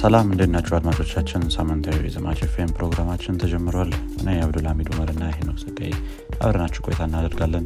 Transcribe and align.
ሰላም 0.00 0.28
እንዴት 0.32 0.72
አድማጮቻችን? 0.76 1.42
ሳምንታዊ 1.54 1.96
የዘማች 2.04 2.38
ኤፍኤም 2.44 2.70
ፕሮግራማችን 2.76 3.38
ተጀምሯል። 3.42 3.90
እና 4.14 4.28
የአብዱልሚድ 4.34 4.88
ኡመር 4.92 5.08
እና 5.14 5.24
ሄኖክ 5.34 5.58
ጸጋይ 5.62 5.92
አብረናችሁ 6.40 6.80
ቆይታ 6.86 7.00
እናደርጋለን። 7.08 7.64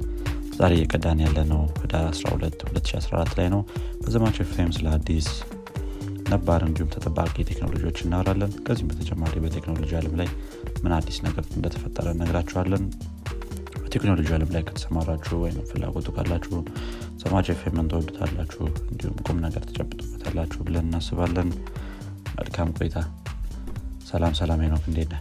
ዛሬ 0.56 0.72
እየቀዳን 0.78 1.20
ያለ 1.24 1.38
ነው 1.52 1.60
ህዳር 1.80 2.06
12 2.12 2.64
2014 2.64 3.38
ላይ 3.38 3.48
ነው። 3.54 3.60
በዘማች 4.00 4.40
ኤፍኤም 4.44 4.72
ስለ 4.76 4.88
አዲስ 4.96 5.28
ነባር 6.30 6.60
እንዲሁም 6.68 6.90
ተጠባቂ 6.94 7.36
ቴክኖሎጂዎች 7.50 8.00
እናወራለን። 8.04 8.52
ከዚህም 8.66 8.90
በተጨማሪ 8.92 9.34
በቴክኖሎጂ 9.44 9.92
አለም 10.00 10.16
ላይ 10.20 10.28
ምን 10.82 10.94
አዲስ 10.98 11.18
ነገር 11.26 11.46
እንደተፈጠረ 11.56 12.16
እነግራችኋለን። 12.16 12.84
በቴክኖሎጂ 13.84 14.28
አለም 14.36 14.52
ላይ 14.54 14.64
ከተሰማራችሁ 14.68 15.38
ወይም 15.44 15.60
ፍላጎቱ 15.70 16.08
ካላችሁ 16.16 16.58
ዘማች 17.22 17.48
ኤፍኤምን 17.52 17.90
ተወዱታላችሁ 17.92 18.62
እንዲሁም 18.90 19.18
ቁም 19.26 19.40
ነገር 19.46 19.64
ትጨብጡበታላችሁ 19.70 20.60
ብለን 20.66 20.86
እናስባለን 20.88 21.50
መልካም 22.34 22.68
ቆይታ። 22.78 22.96
ሰላም 24.10 24.32
ሰላም 24.40 24.60
ሄኖክ 24.64 24.84
እንዴት 24.90 25.08
ነህ? 25.14 25.20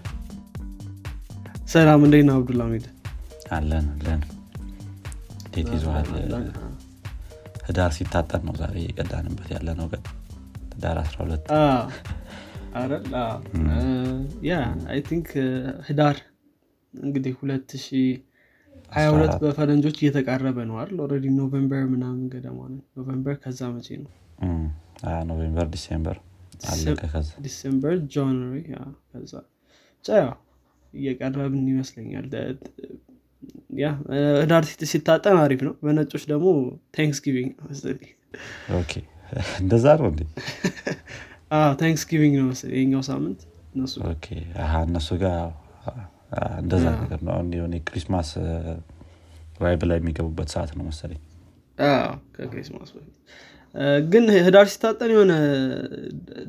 ሰላም 1.73 2.01
እንዴት 2.07 2.25
ነው 2.29 2.35
አብዱልሃሚድ 2.39 2.85
አለን 3.55 3.85
አለን። 3.93 4.21
እንዴት 5.45 5.67
ይዞሃል 5.75 6.07
ህዳር 7.67 7.91
ሲታጠን 7.97 8.41
ነው 8.47 8.53
ዛሬ 8.61 8.75
የቀዳንበት 8.85 9.49
ያለ 9.55 9.67
ነው 9.79 9.85
ቀን 9.93 10.03
ህዳር 10.73 10.97
12 11.03 11.51
አረ 12.79 13.05
yeah 14.49 14.53
I 14.93 14.99
think 15.09 15.27
ህዳር 15.87 16.15
እንግዲህ 16.93 17.33
2022 17.39 19.37
በፈረንጆች 19.43 19.97
እየተቃረበ 20.01 20.57
ነው 20.69 20.75
አይደል? 20.81 20.97
already 21.05 21.25
November 21.39 21.83
ምናምን 21.93 22.23
ገደማ 22.33 22.59
November 22.97 23.35
ከዛ 23.43 23.61
መቼ 23.75 23.87
ነው? 24.03 24.11
November 25.29 25.67
December 25.73 26.17
December 27.43 27.93
January 28.13 28.57
ከዛ 29.11 29.33
እየቀረብን 30.93 31.65
ይመስለኛል። 31.71 32.25
Yeah 33.79 33.85
ህዳር 34.41 34.63
ሲታጠን 34.91 35.37
አሪፍ 35.43 35.61
ነው። 35.67 35.73
በነጮች 35.83 36.23
ደግሞ 36.31 36.47
Thanksgiving 36.97 37.49
ነው 37.55 37.65
መሰለኝ። 37.71 38.11
እንደዛ 39.61 39.85
ነው 39.99 40.07
እንዴ? 40.11 40.21
Thanksgiving 41.81 42.33
ነው 42.39 42.45
መሰለኝ 42.51 42.77
የዚህኛው 42.79 43.03
ሳምንት። 43.09 43.41
እነሱ 43.75 43.93
እነሱ 44.85 45.09
ጋር 45.23 45.37
እንደዛ 46.61 46.85
ነገር 46.95 47.19
ነው። 47.27 47.33
የሆነ 47.57 47.75
Christmas 47.87 48.29
vibe 49.59 49.81
ላይ 49.89 49.97
የሚገቡበት 50.01 50.49
ሰዓት 50.53 50.71
ነው 50.77 50.85
መሰለኝ። 50.87 51.21
ከ 52.35 52.45
Christmas 52.45 52.89
በፊት 52.95 53.15
ግን 54.09 54.25
ህዳር 54.45 54.65
ሲታጠን 54.71 55.11
የሆነ 55.13 55.33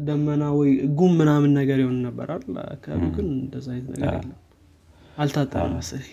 ደመና 0.06 0.44
ወይ 0.58 0.70
ጉም 0.98 1.12
ምናምን 1.20 1.52
ነገር 1.58 1.78
ይሆን 1.82 1.98
ነበር 2.06 2.28
አካባቢ 2.66 3.04
ግን 3.16 3.28
እንደዛ 3.36 3.66
አይነት 3.74 3.88
ነገር 3.94 4.12
የለም። 4.18 4.40
አልታጠነም 5.18 5.64
መሰለኝ። 5.74 6.12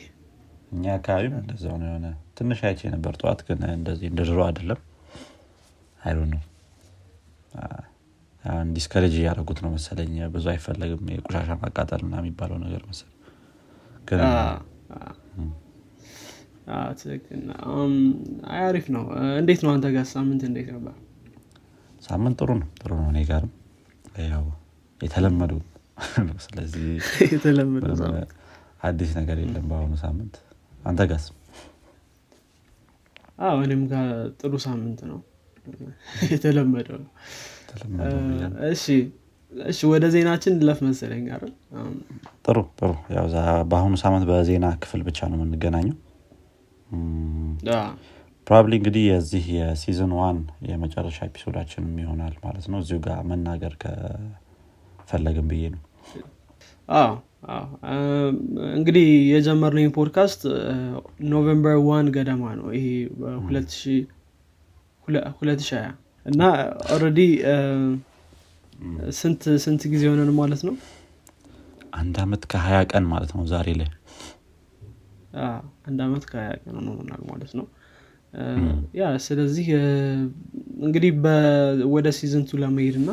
እኛ 0.72 0.86
አካባቢም 0.98 1.36
እንደዛው 1.40 1.76
ነው 1.82 1.88
የሆነ። 1.90 2.08
ትንሽ 2.38 2.60
አይቼ 2.68 2.92
ነበር 2.94 3.14
ጠዋት 3.22 3.42
ግን 3.48 3.60
እንደዚህ 3.74 4.08
እንደ 4.12 4.22
ድሮ 4.30 4.40
አይደለም። 4.48 4.80
አይሉ 6.00 6.20
ነው 6.32 6.42
discourage 8.74 9.16
እያደረጉት 9.18 9.60
ነው 9.64 9.72
መሰለኝ። 9.74 10.14
ብዙ 10.34 10.46
አይፈለግም። 10.54 11.10
የቆሻሻ 11.14 11.58
ማቃጠል 11.62 12.04
ና 12.08 12.22
የሚባለው 12.22 12.58
ነገር 12.64 12.84
መሰለኝ 12.90 13.18
አሪፍ 18.60 18.86
ነው። 18.96 19.04
እንዴት 19.40 19.62
ነው 19.66 19.72
አንተ 19.74 19.88
ጋር 19.96 20.06
ሳምንት 20.12 20.44
እንዴት 20.50 20.70
ነበር? 20.76 20.94
ሳምንት 22.02 22.38
ጥሩ 22.42 22.50
ነው። 22.62 22.70
ጥሩ 22.80 22.92
ነው። 23.00 23.08
እኔ 23.12 23.20
ጋርም 23.30 23.52
ያው 24.28 24.46
የተለመዱ 25.02 25.52
ስለዚህ 26.46 26.88
የተለመዱ 27.34 27.84
አዲስ 28.84 29.12
ነገር 29.20 29.38
የለም 29.42 29.66
በአሁኑ 29.72 29.94
ሳምንት። 30.04 30.36
አንተ 30.84 31.02
ጋስ 31.10 31.26
እኔም 33.60 33.82
ጋር 33.92 34.08
ጥሩ 34.40 34.54
ሳምንት 34.66 35.00
ነው። 35.10 35.20
የተለመደው 36.32 36.98
ነው። 37.00 37.10
እሺ 38.70 38.84
እሺ 39.52 39.80
ወደ 39.92 40.06
ዜናችን 40.14 40.54
እንለፍ 40.68 40.80
መሰለኝ 40.86 41.24
አይደል? 41.36 41.52
ጥሩ 42.46 42.58
ጥሩ። 42.80 42.92
ያው 43.16 43.26
በአሁኑ 43.72 43.94
ሳምንት 44.04 44.26
በዜና 44.30 44.68
ክፍል 44.84 45.02
ብቻ 45.08 45.20
ነው 45.32 45.38
የምንገናኘው 45.40 45.96
probably 48.48 48.74
እንግዲህ 48.80 49.04
የዚህ 49.10 49.44
የ 49.58 49.71
season 49.71 50.12
one 50.20 50.38
የመጨረሻ 50.70 51.18
episode 51.28 51.56
ኣችንም 51.56 51.94
ይሆናል 52.02 52.34
ማለት 52.46 52.66
ነው። 52.72 52.80
እዚሁ 52.84 52.98
ጋር 53.06 53.20
መናገር 53.30 53.74
ከፈለግን 53.84 55.46
ብዬ 55.52 55.64
ነው። 55.76 55.82
እንግዲህ 58.76 59.06
የጀመርነው 59.32 59.94
podcast 59.98 60.42
November 61.32 61.78
one 61.88 62.08
ገደማ 62.18 62.44
ነው። 62.60 62.68
ይሄ 62.78 62.88
2020 65.08 65.84
እና 66.26 66.42
already 66.96 67.20
ስንት 69.20 69.44
ስንት 69.64 69.82
ጊዜ 69.94 70.04
ሆነን 70.12 70.32
ማለት 70.40 70.62
ነው? 70.68 70.76
አንድ 71.94 72.16
አመት 72.24 72.44
ከሀያ 72.52 72.78
ቀን 72.92 73.06
ማለት 73.14 73.32
ነው 73.38 73.44
ዛሬ 73.52 73.68
ላይ 73.80 73.90
አንድ 75.88 76.00
አመት 76.06 76.24
ከሀያ 76.30 76.52
ቀን 76.64 76.76
ሆኖናል 76.84 77.22
ማለት 77.30 77.52
ነው 77.60 77.66
yeah 78.98 79.10
ስለዚህ 79.26 79.68
እንግዲህ 80.86 81.12
ወደ 81.94 82.08
season 82.18 82.46
two 82.46 82.60
ለመሄድ 82.62 82.96
እና 83.02 83.12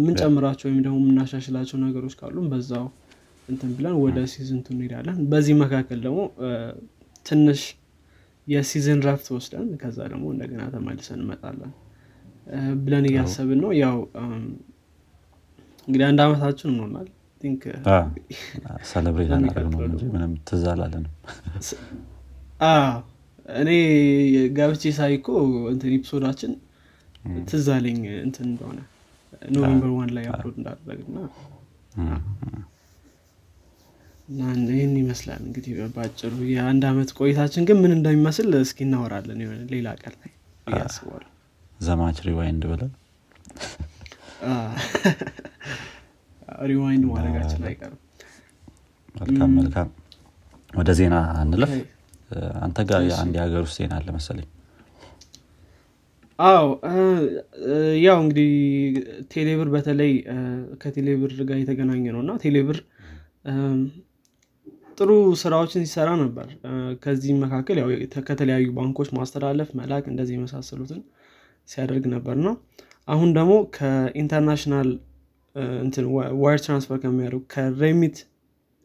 ምንጨምራቸው 0.00 0.66
ወይም 0.68 0.80
ደግሞ 0.86 0.96
የምናሻሽላቸው 1.02 1.76
ነገሮች 1.84 2.14
ካሉም 2.20 2.46
በዛው 2.52 2.86
እንትን 3.48 3.70
ብለን 3.76 3.94
ወደ 4.02 4.18
season 4.32 4.55
two 4.55 4.66
እንሄዳለን። 4.74 5.18
በዚህ 5.30 5.54
መካከል 5.62 5.98
ደግሞ 6.06 6.18
ትንሽ 7.26 7.62
የ 8.46 8.59
season 8.59 9.00
ረፍት 9.06 9.26
ወስደን 9.34 9.66
ከዛ 9.80 9.98
ደግሞ 10.12 10.24
እንደገና 10.34 10.62
ተመልሰን 10.74 11.18
እንመጣለን። 11.18 11.72
ብለን 12.80 13.04
እያሰብን 13.10 13.58
ነው። 13.64 13.72
ያው 13.80 13.96
እንግዲህ 15.88 16.04
አንድ 16.08 16.20
አመታችን 16.24 16.68
ይሆናል 16.72 17.08
celebrate 18.90 19.30
አላደረግ 19.36 19.66
ነው 19.74 19.82
እንጂ 19.88 20.02
ምንም 20.14 20.32
ትዝ 20.48 20.64
አላለንም። 20.72 21.12
እኔ 23.56 23.70
ገብቼ 24.56 24.82
ሳይኮ 24.98 25.26
እንትን 25.70 25.92
episode 25.96 26.24
ኣችን 26.24 26.52
ትዝ 27.48 27.66
አለኝ 27.76 28.00
እንትን 28.26 28.46
እንደሆነ። 28.50 28.78
November 29.54 29.90
one 29.96 30.10
ላይ 30.16 30.24
upload 30.30 30.56
እንዳደረግ 30.60 31.00
እና 31.08 31.18
ይህን 34.70 34.92
ይመስላል 35.00 35.40
እንግዲህ 35.46 35.72
በአጭሩ። 35.94 36.34
የአንድ 36.52 36.84
አመት 36.90 37.10
ቆይታችን 37.18 37.66
ግን 37.68 37.78
ምን 37.82 37.92
እንደሚመስል 37.96 38.50
እስኪ 38.60 38.78
እናወራለን 38.86 39.40
የሆነ 39.44 39.60
ሌላ 39.72 39.94
ቀን 40.02 40.14
ላይ 40.20 40.32
ያስባሉ 40.78 41.24
ዘማች 41.80 42.18
rewind 42.28 42.64
ብለን 42.72 42.92
rewind 46.70 47.04
ማድረጋችን 47.10 47.64
አይቀርም። 47.68 47.98
መልካም 49.14 49.50
መልካም። 49.58 49.88
ወደ 50.72 50.90
ዜና 50.98 51.14
እንለፍ። 51.42 51.72
አንተ 52.60 52.80
ጋር 52.88 53.00
የአንድ 53.06 53.34
የሀገር 53.38 53.62
ውስጥ 53.66 53.76
ዜና 53.80 53.92
አለ 53.98 54.08
መሰለኝ። 54.16 54.48
አዎ 56.38 56.66
ያው 58.04 58.18
እንግዲህ 58.22 58.50
ቴሌብር 59.32 59.68
በተለይ 59.74 60.12
ከቴሌብር 60.82 61.32
ጋር 61.48 61.58
የተገናኘ 61.60 62.04
ነው 62.14 62.20
እና 62.24 62.34
ቴሌብር 62.44 62.78
ጥሩ 64.98 65.10
ስራዎችን 65.42 65.84
ሲሰራ 65.84 66.08
ነበር። 66.22 66.46
ከዚህም 67.02 67.38
መካከል 67.44 67.76
ያው 67.80 67.88
ከተለያዩ 68.28 68.66
ባንኮች 68.78 69.10
ማስተላለፍ 69.18 69.68
መላክ 69.78 70.06
እንደዚህ 70.12 70.34
የመሳሰሉትን 70.36 71.00
ሲያደርግ 71.68 72.04
ነበር 72.14 72.36
ነው 72.46 72.54
አሁን 73.08 73.28
ደግሞ 73.36 73.52
ከ 73.76 73.91
international 73.91 74.88
wire 76.40 76.58
transfer 76.64 76.98
ከሚያደርጉ 77.02 77.40
ከ 77.54 77.72
remit 77.72 78.18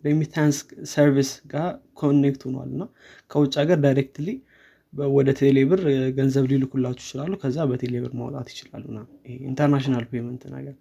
remittance 0.03 0.57
service 0.91 1.29
ጋር 1.51 1.67
connect 2.00 2.41
ሆኗል። 2.47 2.69
እና 2.69 2.83
ከውጭ 3.31 3.53
ሀገር 3.62 3.77
directly 3.85 4.27
ወደ 5.13 5.29
ቴሌብር 5.39 5.79
ገንዘብ 6.17 6.45
ሊልኩላችሁ 6.51 7.03
ይችላሉ። 7.06 7.33
ከዛ 7.41 7.57
በቴሌብር 7.71 8.12
ማውጣት 8.19 8.50
ይችላሉ። 8.53 8.83
international 9.50 10.06
payment 10.12 10.44
ነገር 10.56 10.75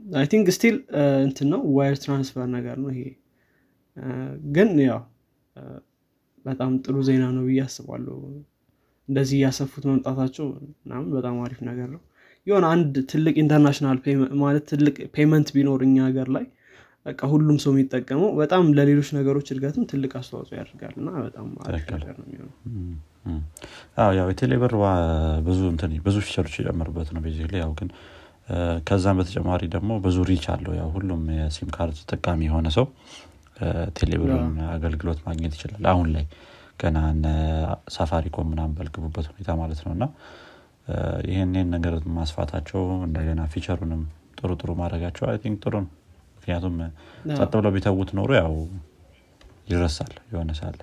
I 0.00 0.26
think 0.30 0.46
still 0.56 0.76
እንትን 1.26 1.48
ነው 1.52 1.60
wire 1.76 1.96
transfer 2.04 2.46
ነገር 2.56 2.76
ነው 2.84 2.90
ይሄ። 2.94 3.02
ግን 4.54 4.70
ያው 4.86 5.00
በጣም 6.44 6.72
ጥሩ 6.84 6.96
ዜና 7.08 7.24
ነው 7.36 7.44
ብዬ 7.48 7.60
አስባለሁ። 7.66 8.16
እንደዚህ 9.08 9.36
እያሰፉት 9.38 9.84
መምጣታቸው 9.90 10.46
ምናምን 10.82 11.08
በጣም 11.14 11.36
አሪፍ 11.44 11.60
ነገር 11.68 11.88
ነው 11.94 12.00
የሆነ 12.46 12.64
አንድ 12.74 12.94
ትልቅ 13.10 13.34
international 13.42 13.98
ማለት 14.42 14.64
ትልቅ 14.70 14.96
payment 15.14 15.48
ቢኖር 15.56 15.80
እኛ 15.86 15.96
ሀገር 16.06 16.28
ላይ 16.36 16.46
በቃ 17.06 17.20
ሁሉም 17.30 17.56
ሰው 17.62 17.70
የሚጠቀመው 17.72 18.30
በጣም 18.40 18.64
ለሌሎች 18.76 19.08
ነገሮች 19.16 19.46
እድገትም 19.52 19.84
ትልቅ 19.92 20.12
አስተዋጽኦ 20.20 20.54
ያደርጋል 20.58 20.94
እና 21.00 21.10
በጣም 21.24 21.46
አሪፍ 21.66 21.86
ነገር 21.94 22.14
ነው 22.20 22.26
የሚሆነው። 22.28 22.56
ያው 24.18 24.28
የቴሌብር 24.30 24.72
ብዙ 25.46 25.60
እንትን 25.72 25.92
ብዙ 26.06 26.16
feature 26.26 26.44
ኦች 26.44 26.54
የጨመሩበት 26.60 27.08
ነው 27.16 27.22
basically 27.26 27.40
ያው 27.60 27.72
ግን 27.80 27.88
ከዛም 28.88 29.18
በተጨማሪ 29.18 29.62
ደግሞ 29.74 29.92
ብዙ 30.06 30.16
reach 30.30 30.46
አለው 30.54 30.72
ያው 30.78 30.88
ሁሉም 30.96 31.20
የ 31.36 31.49
SIM 31.49 31.68
card 31.76 31.98
ተጠቃሚ 32.02 32.40
የሆነ 32.48 32.68
ሰው 32.76 32.86
ቴሌብርን 33.98 34.56
አገልግሎት 34.72 35.20
ማግኘት 35.26 35.52
ይችላል። 35.56 35.84
አሁን 35.92 36.08
ላይ 36.14 36.24
ገና 36.80 36.98
ሳፋሪኮም 37.94 38.48
ምናምን 38.52 38.74
ባልገቡበት 38.78 39.26
ሁኔታ 39.30 39.50
ማለት 39.60 39.80
ነው 39.86 39.92
እና 39.96 40.04
ይህንን 41.28 41.68
ነገር 41.74 41.94
ማስፋታቸው 42.16 42.80
እንደገና 43.06 43.42
feature 43.52 43.79
ኡንም 43.79 44.02
ጥሩ 44.38 44.50
ጥሩ 44.60 44.70
ማድረጋቸው 44.80 45.24
I 45.30 45.36
think 45.42 45.58
ጥሩ 45.64 45.74
ነው። 45.80 45.90
ምክንያቱም 46.36 46.76
ጸጥ 47.32 47.52
ብለው 47.56 47.72
ቢተዉት 47.74 48.10
ኖሮ 48.18 48.30
ያው 48.40 48.54
ይረሳል 49.68 50.14
የሆነ 50.32 50.50
ሳለ 50.58 50.78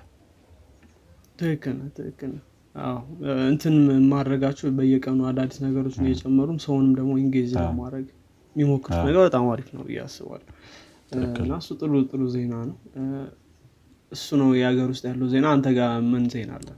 ትክክል 1.38 1.76
ትክክል 1.96 2.32
እንትን 3.48 3.76
ማድረጋቸው 4.10 4.68
በየቀኑ 4.76 5.20
አዳዲስ 5.28 5.58
ነገሮችን 5.64 6.04
እየጨመሩም 6.08 6.58
ሰውንም 6.64 6.92
ደግሞ 6.98 7.12
engage 7.22 7.50
ለማድረግ 7.58 8.06
የሚሞክሩት 8.56 9.00
ነገር 9.08 9.20
በጣም 9.26 9.44
አሪፍ 9.52 9.68
ነው 9.76 9.82
ብዬ 9.88 9.98
አስባለሁ። 10.04 10.46
እና 11.40 11.52
እሱ 11.60 11.70
ጥሩ 11.80 11.92
ጥሩ 12.10 12.22
ዜና 12.34 12.54
ነው። 12.68 12.76
እሱ 14.12 14.28
ነው 14.40 14.50
የሀገር 14.58 14.88
ውስጥ 14.92 15.04
ያለው 15.10 15.28
ዜና። 15.32 15.46
አንተ 15.54 15.68
ጋር 15.78 15.90
ምን 16.08 16.24
ዜና 16.32 16.50
አለ? 16.58 16.68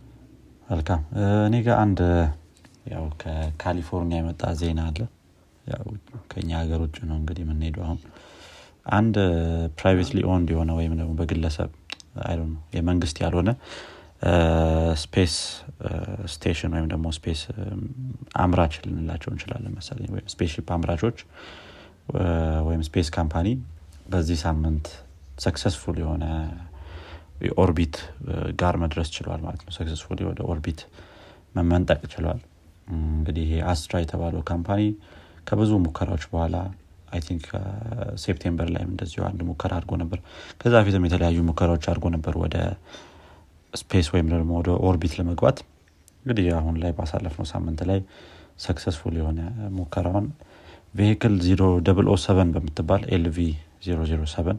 መልካም። 0.69 1.01
እኔ 1.47 1.55
ጋር 1.67 1.77
አንድ 1.85 2.01
ያው 2.87 3.05
ከካሊፎርኒያ 3.23 4.19
የመጣ 4.21 4.45
ዜና 4.61 4.81
አለ። 4.89 5.01
ያው 5.67 5.85
ከኛ 6.31 6.51
ሀገር 6.63 6.81
ውጭ 6.85 6.97
ነው 7.09 7.17
እንግዲህ 7.21 7.43
የምንሄደው 7.45 7.85
አሁን። 7.87 8.01
አንድ 8.93 9.17
privately 9.79 10.21
owned 10.31 10.49
የሆነ 10.55 10.71
ወይም 10.79 10.95
ደግሞ 10.99 11.13
በግለሰብ 11.21 11.71
የመንግስት 12.77 13.17
ያልሆነ 13.23 13.51
space 15.03 15.35
station 16.33 16.73
ወይም 16.75 16.87
ደግሞ 16.93 17.07
space 17.17 17.41
አምራች 18.43 18.75
ልንላቸው 18.85 19.31
እንችላለን 19.33 19.73
መሰለኝ። 19.79 20.11
ወይም 20.15 20.27
spaceship 20.35 20.69
አምራቾች 20.77 21.19
ወይም 22.69 22.83
space 22.89 23.09
company 23.17 23.49
በዚህ 24.13 24.39
ሳምንት 24.45 24.87
successful 25.39 25.97
የሆነ 26.03 26.25
የ 27.47 27.61
orbit 27.61 27.97
ጋር 28.61 28.75
መድረስ 28.83 29.09
ችሏል 29.15 29.41
ማለት 29.47 29.63
ነው። 29.67 29.73
successful 29.79 30.19
ወደ 30.29 30.41
orbit 30.53 30.81
መመንጠቅ 31.55 32.01
ችሏል 32.13 32.41
እንግዲህ 32.89 33.45
ይሄ 33.47 33.61
አስትራ 33.71 33.97
የተባለው 34.03 34.43
company 34.51 34.83
ከብዙ 35.49 35.73
ሙከራዎች 35.85 36.25
በኋላ 36.33 36.57
I 37.13 37.21
think 37.27 37.45
September 38.23 38.69
ላይም 38.75 38.91
እንደዚሁ 38.93 39.23
አንድ 39.29 39.41
ሙከራ 39.49 39.73
አድርጎ 39.79 39.93
ነበር። 40.03 40.19
ከዛ 40.61 40.75
በፊትም 40.79 41.07
የተለያዩ 41.07 41.41
ሙከራዎች 41.49 41.85
አድርጎ 41.91 42.07
ነበር 42.15 42.35
ወደ 42.43 42.57
space 43.73 44.09
ወይም 44.15 44.29
ደግሞ 44.33 44.53
ወደ 44.61 44.71
orbit 44.89 45.15
ለመግባት። 45.19 45.59
እንግዲህ 46.25 46.47
አሁን 46.59 46.75
ላይ 46.83 46.93
ባሳለፍነው 46.99 47.47
ሳምንት 47.53 47.81
ላይ 47.91 48.01
successful 48.65 49.15
የሆነ 49.21 49.41
ሙከራውን 49.79 50.27
vehicle 50.95 51.35
007 51.45 52.51
በምትባል 52.55 53.03
LV 53.17 53.39
007 53.87 54.59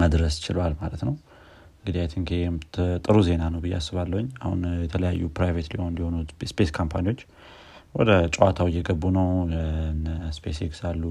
መድረስ 0.00 0.34
ችሏል 0.44 0.72
ማለት 0.80 1.02
ነው 1.08 1.14
እንግዲህ 1.84 2.00
I 2.00 2.08
think 2.10 2.28
ይህም 2.34 2.56
ጥሩ 3.04 3.16
ዜና 3.26 3.42
ነው 3.52 3.60
ብዬ 3.62 3.72
አስባለሁኝ። 3.78 4.26
አሁን 4.42 4.60
የተለያዩ 4.82 5.22
private 5.36 5.68
ሊሆን 5.72 5.94
ሊሆኑ 5.98 6.16
space 6.50 6.70
company 6.76 7.04
ዎች 7.04 7.20
ወደ 7.94 8.10
ጨዋታው 8.34 8.68
እየገቡ 8.70 9.02
ነው። 9.16 9.28
SpaceX 10.36 10.80
አሉ 10.90 11.02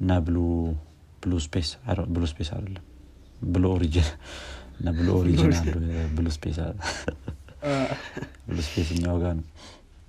እና 0.00 0.16
Blue 0.26 0.36
Blue 1.22 1.32
Space 1.44 1.68
Blue 2.14 2.24
Space 2.32 2.48
አይደለም 2.54 2.84
Blue 3.48 3.64
Origin 3.74 4.08
እና 4.78 4.88
Blue 4.98 5.08
Origin 5.18 5.52
አሉ 5.58 5.74
Blue 6.16 6.26
Space 6.36 6.58
Blue 8.48 8.58
Space 8.66 8.88
እኛው 8.94 9.16
ጋር 9.22 9.34
ነው። 9.38 9.46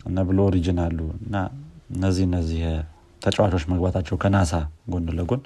እና 0.06 0.18
Blue 0.30 0.40
Origin 0.48 0.80
አሉ 0.86 1.00
እና 1.20 1.36
እነዚህ 1.96 2.24
እነዚህ 2.30 2.62
ተጫዋቾች 3.22 3.66
መግባታቸው 3.72 4.16
ከናሳ 4.24 4.54
ጎን 4.92 5.06
ለጎን 5.18 5.42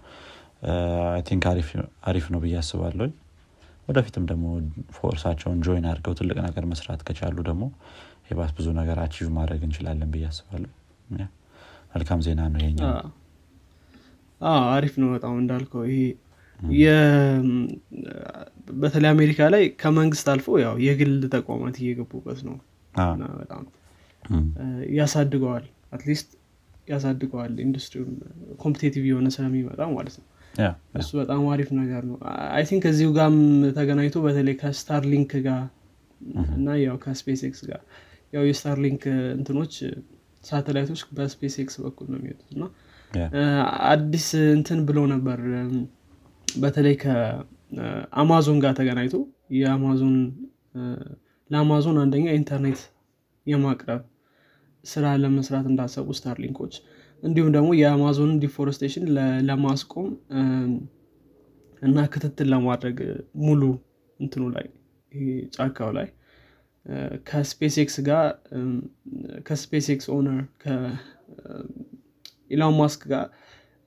think 1.27 1.43
አሪፍ 2.07 2.25
ነው 2.33 2.39
ብዬ 2.43 2.55
አስባለሁ 2.61 3.07
ወደፊትም 3.89 4.23
ደግሞ 4.29 4.45
force 4.97 5.19
ኣቸውን 5.19 5.59
join 5.65 5.85
አድርገው 5.89 6.13
ትልቅ 6.19 6.37
ነገር 6.47 6.63
መስራት 6.71 7.01
ከቻሉ 7.07 7.37
ደግሞ 7.47 7.63
የባስ 8.29 8.51
ብዙ 8.57 8.67
ነገር 8.79 8.97
achieve 9.03 9.27
ማድረግ 9.37 9.61
እንችላለን 9.67 10.09
ብዬ 10.13 10.25
አስባለሁ። 10.29 10.71
መልካም 11.93 12.19
ዜና 12.25 12.41
ነው 12.53 12.59
ይሄኛ 12.61 12.81
አሪፍ 14.71 14.93
ነው 15.01 15.09
በጣም 15.15 15.33
እንዳልከው 15.41 15.81
ይሄ 15.89 16.01
በተለይ 18.81 19.09
አሜሪካ 19.13 19.39
ላይ 19.53 19.63
ከመንግስት 19.81 20.27
አልፎ 20.33 20.57
ያው 20.63 20.75
የግል 20.85 21.13
ተቋማት 21.35 21.75
እየገቡበት 21.81 22.39
ነው። 22.47 22.55
በጣም 23.41 23.63
ያሳድገዋል። 24.97 25.65
at 25.95 26.05
least 26.05 26.29
ያሳድገዋል። 26.87 27.53
ኢንዱስትሪውን 27.65 28.13
competitive 28.61 29.03
የሆነ 29.09 29.27
ስለሚመጣ 29.35 29.81
ማለት 29.95 30.15
ነው 30.19 30.27
እሱ 30.99 31.09
በጣም 31.19 31.41
አሪፍ 31.51 31.69
ነገር 31.77 32.03
ነው። 32.09 32.17
I 32.51 32.63
think 32.69 32.81
ከዚሁ 32.85 33.09
ጋርም 33.17 33.37
ተገናኝቶ 33.77 34.17
በተለይ 34.25 34.55
ከ 34.61 34.76
Starlink 34.76 35.33
ጋር 35.45 35.61
እና 36.55 36.69
ያው 36.81 36.95
ከ 37.03 37.41
SpaceX 37.47 37.61
ጋር 37.69 37.81
ያው 38.33 38.43
የ 38.49 38.60
Starlink 38.60 39.03
እንትኖች 39.37 39.75
ሳተላይቶች 40.43 41.01
በ 41.17 41.55
SpaceX 41.63 41.75
በኩል 41.83 42.07
ነው 42.11 42.19
የሚወጡት 42.19 42.49
እና 42.55 42.63
አዲስ 43.89 44.27
እንትን 44.55 44.79
ብሎ 44.87 44.99
ነበር። 45.13 45.39
በተለይ 46.47 46.95
ከአማዞን 47.03 48.59
ጋር 48.63 48.73
ተገናኝቶ 48.79 49.15
የአማዞን 49.57 50.15
ለአማዞን 51.49 51.97
አንደኛ 52.03 52.25
ኢንተርኔት 52.37 52.81
የማቅረብ 53.45 54.01
ስራ 54.83 55.05
ለመስራት 55.21 55.65
እንዳሰቡ 55.71 56.07
Starlink 56.17 56.54
ኦች 56.54 56.73
እንዲሁም 57.23 57.49
ደግሞ 57.55 57.69
የአማዞን 57.77 58.31
deforestation 58.43 59.03
ለማስቆም 59.47 60.07
እና 61.81 61.97
ክትትል 62.13 62.47
ለማድረግ 62.53 62.97
ሙሉ 63.43 63.61
እንትኑ 64.19 64.45
ላይ 64.55 64.65
ጫካው 65.55 65.91
ላይ 65.97 66.07
ከ 67.29 67.75
SpaceX 67.83 67.95
ጋር 68.07 68.25
ከ 69.47 69.87
SpaceX 69.93 70.07
owner 70.15 70.39
ከኢሎን 70.63 71.05
ማስክ 72.79 73.01
ጋር 73.11 73.25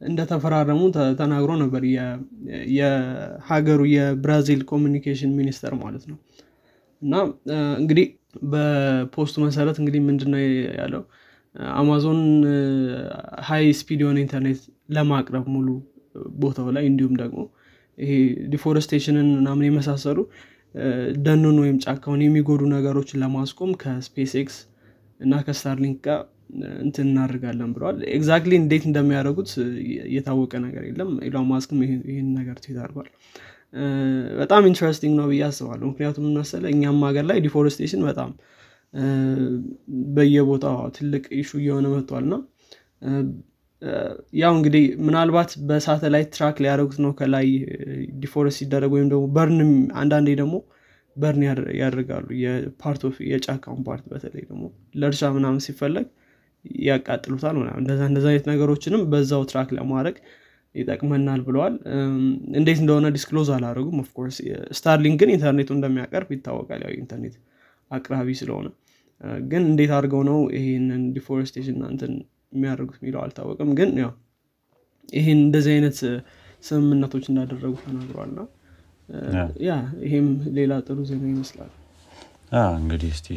እንደተፈራረሙ 0.00 0.80
ተናግሮ 1.20 1.50
ነበር። 1.62 1.82
የሀገሩ 2.78 3.80
የብራዚል 3.94 4.62
communication 4.70 5.32
minister 5.38 5.72
ማለት 5.82 6.04
ነው። 6.10 6.16
እና 7.02 7.14
እንግዲህ 7.80 8.06
በ 8.52 8.73
post 8.73 9.15
ኡ 9.15 9.36
መሰረት 9.44 9.76
እንግዲህ 9.82 10.00
ምንድነው 10.08 10.40
ያለው 10.80 11.02
አማዞን 11.74 12.20
high 13.48 13.64
speed 13.80 14.00
የሆነ 14.02 14.18
ኢንተርኔት 14.22 14.60
ለማቅረብ 14.96 15.46
ሙሉ 15.54 15.68
ቦታው 16.42 16.68
ላይ 16.76 16.84
እንዲሁም 16.90 17.14
ደግሞ 17.22 17.40
ይሄ 17.98 18.12
deforestation 18.52 19.18
ን 19.18 19.28
ምናምን 19.36 19.66
የመሳሰሉ 19.68 20.18
ደኑን 21.24 21.56
ወይም 21.62 21.78
ጫካውን 21.84 22.20
የሚጎዱ 22.24 22.62
ነገሮችን 22.74 23.20
ለማስቆም 23.22 23.72
ከ 23.82 24.32
SpaceX 24.42 24.56
እና 25.20 25.34
ከ 25.46 25.56
Starlink 25.56 25.98
ጋር 26.06 26.20
እንትን 26.82 27.06
እናደርጋለን 27.10 27.70
ብለዋል። 27.74 27.98
exactly 28.14 28.52
እንዴት 28.60 28.84
እንደሚያደርጉት 28.88 29.50
የታወቀ 30.14 30.52
ነገር 30.64 30.82
የለም። 30.88 31.10
ኢሎን 31.28 31.46
ማስክም 31.52 31.78
ይህን 32.08 32.28
ነገር 32.38 32.56
ትዊት 32.64 32.78
በጣም 34.40 34.62
interesting 34.70 35.14
ነው 35.18 35.26
ብዬ 35.30 35.42
አስባለሁ። 35.46 35.86
ምክንያቱም 35.92 36.24
መሰለ 36.34 36.64
እኛም 36.74 36.98
ሀገር 37.06 37.24
ላይ 37.30 37.38
deforestation 37.46 38.02
በጣም 38.08 38.32
በየቦታው 40.14 40.76
ትልቅ 40.96 41.24
issue 41.38 41.50
እየሆነ 41.60 41.86
መጥቷል። 41.94 42.24
እና 42.26 42.34
ያው 44.40 44.52
እንግዲህ 44.56 44.84
ምናልባት 45.06 45.52
በሳተላይት 45.68 46.28
track 46.34 46.56
ሊያደረጉት 46.64 46.98
ነው። 47.04 47.12
ከላይ 47.20 47.46
deforest 48.22 48.58
ሲደረግ 48.60 48.90
ወይም 48.96 49.08
ደግሞ 49.12 49.24
burn 49.36 49.60
አንዳንዴ 50.00 50.28
ደግሞ 50.40 50.54
burn 51.16 51.42
ያደርጋሉ። 51.80 52.26
የ 52.42 52.62
part 52.62 53.02
of 53.08 53.16
የጫካውን 53.30 53.80
part 53.88 54.04
በተለይ 54.12 54.44
ደግሞ 54.50 54.62
ለእርሻ 55.00 55.30
ምናምን 55.36 55.60
ሲፈለግ 55.66 56.06
ያቃጥሉታል 56.84 57.56
እንደዛ 57.80 58.00
እንደዛ 58.10 58.26
አይነት 58.32 58.46
ነገሮችንም 58.50 59.02
በዛው 59.12 59.42
track 59.50 59.70
ለማድረግ 59.78 60.16
ይጠቅመናል 60.74 61.40
ብለዋል። 61.46 61.74
እንዴት 62.60 62.78
እንደሆነ 62.82 63.06
disclose 63.16 63.48
አላደረጉም። 63.56 63.98
of 64.02 64.11
course 64.11 64.36
Starlink 64.78 65.16
ግን 65.22 65.32
ኢንተርኔቱ 65.34 65.70
እንደሚያቀርብ 65.76 66.30
ይታወቃል። 66.36 66.82
ያው 66.86 66.92
ኢንተርኔት 67.00 67.34
አቅራቢ 67.90 68.28
ስለሆነ 68.40 68.68
ግን 69.50 69.62
እንዴት 69.68 69.92
አድርገው 69.96 70.22
ነው 70.28 70.38
ይህንን 70.56 71.02
deforestation 71.16 71.78
እንትን 71.90 72.12
የሚያደርጉት 72.52 72.96
የሚለው 73.00 73.20
አልታወቅም 73.24 73.70
ግን 73.78 73.90
ያው 74.02 74.10
ይህን 75.08 75.38
እንደዚህ 75.44 75.72
አይነት 75.74 75.98
ስምምነቶች 76.62 77.24
እንዳደረጉ 77.30 77.74
ተናግረዋል 77.84 78.30
ና 78.36 78.42
ያ 79.64 79.72
ይሄም 80.04 80.26
ሌላ 80.58 80.72
ጥሩ 80.86 80.98
ዜና 81.08 81.24
ይመስላል። 81.32 81.70
እንግዲህ 82.78 83.10
እስቲ 83.16 83.28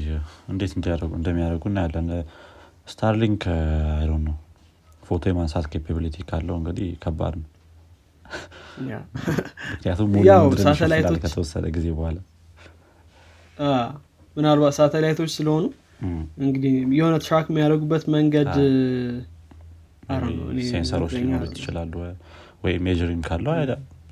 እንዴት 0.51 0.73
እንደሚያደርጉ 1.11 1.63
እናያለን። 1.71 2.09
Starlink 2.88 3.43
አይሮ 3.97 4.11
ነው 4.25 4.35
ፎቶ 5.03 5.23
የማንሳት 5.31 5.65
capability 5.74 6.17
ካለው 6.29 6.55
እንግዲህ 6.59 6.89
ከባድ 7.03 7.35
ነው። 7.41 7.49
ምክንያቱም 9.71 10.13
ከተወሰነ 11.23 11.65
ጊዜ 11.75 11.87
በኋላ 11.97 12.17
ምናልባት 14.35 14.73
ሳተላይቶች 14.77 15.31
ስለሆኑ 15.35 15.65
እንግዲህ 16.45 16.73
የሆነ 16.97 17.15
track 17.25 17.45
የሚያደርጉበት 17.51 18.03
መንገድ 18.15 18.49
sensor 20.69 20.96
ኦች 20.96 21.13
ሊኖሩት 21.17 21.53
ይችላሉ 21.59 21.93
ወይ? 22.63 22.73
imagery 22.77 23.12
ም 23.12 23.21
ካለው 23.27 23.53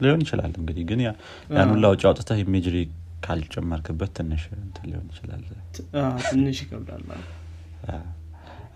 ሊሆን 0.03 0.21
ይችላል 0.25 0.51
እንግዲህ 0.59 0.83
ግን 0.89 0.99
ያን 1.03 1.69
ሁላ 1.73 1.85
ውጭ 1.93 2.03
አውጥተህ 2.09 2.39
imagery 2.43 2.77
ካልጨመርክበት 3.25 4.11
ትንሽ 4.17 4.41
ሊሆን 4.83 5.05
ይችላል። 5.11 5.43
ትንሽ 6.25 6.57
ይከብዳል። 6.63 7.03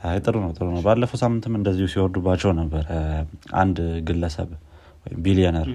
አይ 0.03 0.17
ጥሩ 0.25 0.35
ነው 0.43 0.51
ጥሩ 0.57 0.67
ነው። 0.73 0.81
ባለፈው 0.85 1.19
ሳምንትም 1.21 1.53
እንደዚሁ 1.59 1.85
ሲወርዱባቸው 1.93 2.51
ነበር። 2.59 2.85
አንድ 3.61 3.77
ግለሰብ 4.07 4.49
ወይም 5.05 5.19
ቢሊዮነር 5.25 5.69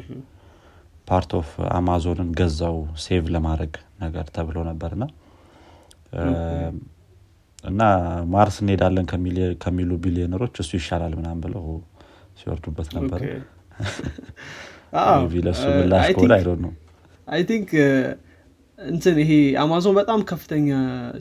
part 1.08 1.30
of 1.38 1.49
አማዞንን 1.76 2.30
ገዛው 2.38 2.76
save 3.04 3.25
ለማድረግ 3.34 3.72
ነገር 4.02 4.26
ተብሎ 4.36 4.58
ነበርና 4.68 5.04
እና 5.08 5.21
ማርስ 8.33 8.57
እንሄዳለን 8.62 9.07
ከሚሉ 9.62 9.90
ቢሊዮነሮች 10.04 10.54
እሱ 10.62 10.71
ይሻላል 10.81 11.12
ምናምን 11.18 11.40
ብለው 11.45 11.64
ሲወርዱበት 12.40 12.88
ነበር። 12.99 13.21
ለሱ 15.45 15.62
ምላሽ 15.76 16.07
ከሆነ 16.14 16.33
አይዶ 16.37 16.50
ነው 16.64 16.73
I 17.28 17.42
think 17.49 17.70
እንትን 18.78 19.16
ይሄ 19.23 19.33
አማዞን 19.62 19.95
በጣም 19.99 20.21
ከፍተኛ 20.31 20.69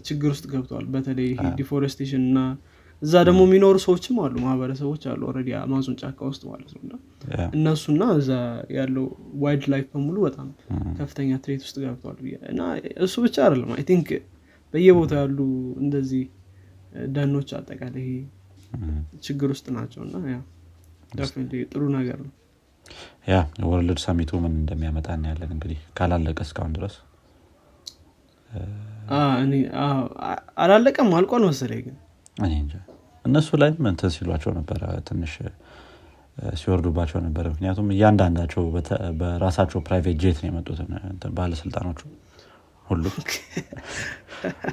ችግር 0.07 0.29
ውስጥ 0.33 0.45
ገብተዋል 0.53 0.85
በተለይ 0.93 1.27
ይሄ 1.31 1.49
deforestation 1.59 2.23
እና 2.29 2.39
እዛ 3.01 3.13
ደግሞ 3.27 3.41
የሚኖሩ 3.47 3.75
ሰዎችም 3.83 4.17
አሉ 4.23 4.33
ማህበረሰቦች 4.43 5.03
አሉ 5.11 5.21
already 5.29 5.51
አማዞን 5.59 5.95
ጫካ 6.01 6.19
ውስጥ 6.29 6.43
ማለት 6.49 6.71
ነው። 6.75 6.81
እና 6.85 6.93
እነሱና 7.57 8.03
እዛ 8.19 8.29
ያለው 8.77 9.05
wildlife 9.43 9.87
በሙሉ 9.93 10.17
በጣም 10.27 10.49
ከፍተኛ 10.99 11.39
threat 11.45 11.63
ውስጥ 11.67 11.77
ገብተዋል 11.83 12.19
እና 12.51 12.61
እሱ 13.05 13.15
ብቻ 13.25 13.37
አይደለም። 13.45 13.71
I 13.77 13.83
think 13.89 14.09
በየቦታው 14.73 15.19
ያሉ 15.21 15.37
እንደዚህ 15.81 16.23
ደኖች 17.15 17.49
አጠቃላይ 17.57 18.05
ይሄ 18.05 18.19
ችግር 19.25 19.49
ውስጥ 19.53 19.67
ናቸው 19.77 20.01
እና 20.05 20.15
ጥሩ 21.71 21.83
ነገር 21.97 22.19
ነው። 22.25 22.31
ያ 23.27 23.35
world 23.69 23.99
summit 24.05 24.31
ኡ 24.31 24.39
ምን 24.43 24.53
እንደሚያመጣ 24.59 25.07
እናያለን 25.17 25.51
እንግዲህ 25.55 25.79
ካላለቀ 25.97 26.39
እስካሁን 26.47 26.73
ድረስ። 26.77 26.95
አላለቀም 30.61 31.09
አልቋል 31.17 31.43
መሰለኝ 31.49 31.81
ግን። 31.85 31.97
እነሱ 33.25 33.49
ላይም 33.61 33.87
እንትን 33.89 34.11
ሲሏቸው 34.15 34.51
ነበረ 34.59 34.79
ትንሽ 35.07 35.33
ሲወርዱባቸው 36.53 37.19
ነበረ። 37.25 37.45
ምክንያቱም 37.53 37.87
እያንዳንዳቸው 37.95 38.63
በራሳቸው 39.19 39.79
private 39.87 40.17
jet 40.23 40.37
ነው 40.41 40.49
የመጡት 40.49 40.79
እንትን 41.09 41.31
ባለስልጣኖቹ 41.37 41.99
ሁሉ 42.91 43.03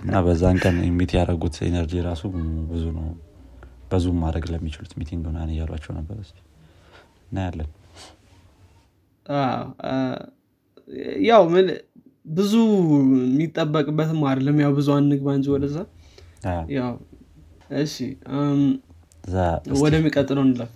እና 0.01 0.15
በዛን 0.27 0.59
ቀን 0.63 0.77
meet 0.99 1.11
ያደረጉት 1.17 1.57
energy 1.67 2.03
ራሱ 2.07 2.23
ብዙ 2.71 2.85
ነው። 2.99 3.09
በዙም 3.91 4.17
ማድረግ 4.23 4.45
ለሚችሉት 4.53 4.93
meeting 5.01 5.23
ምናምን 5.29 5.53
እያሏቸው 5.55 5.93
ነበር 5.99 6.17
እናያለን። 7.29 7.69
ያው 11.29 11.43
ምን 11.55 11.67
ብዙ 12.31 12.53
የሚጠበቅበትም 13.25 14.21
አይደለም። 14.31 14.59
ያው 14.65 14.73
ብዙ 14.79 14.89
አንግባ 14.97 15.29
እንጂ 15.39 15.47
ወደዛ። 15.55 15.77
ያው 16.77 16.93
እሺ 17.79 17.95
ወደሚቀጥለው 19.83 20.43
እንለፍ 20.47 20.73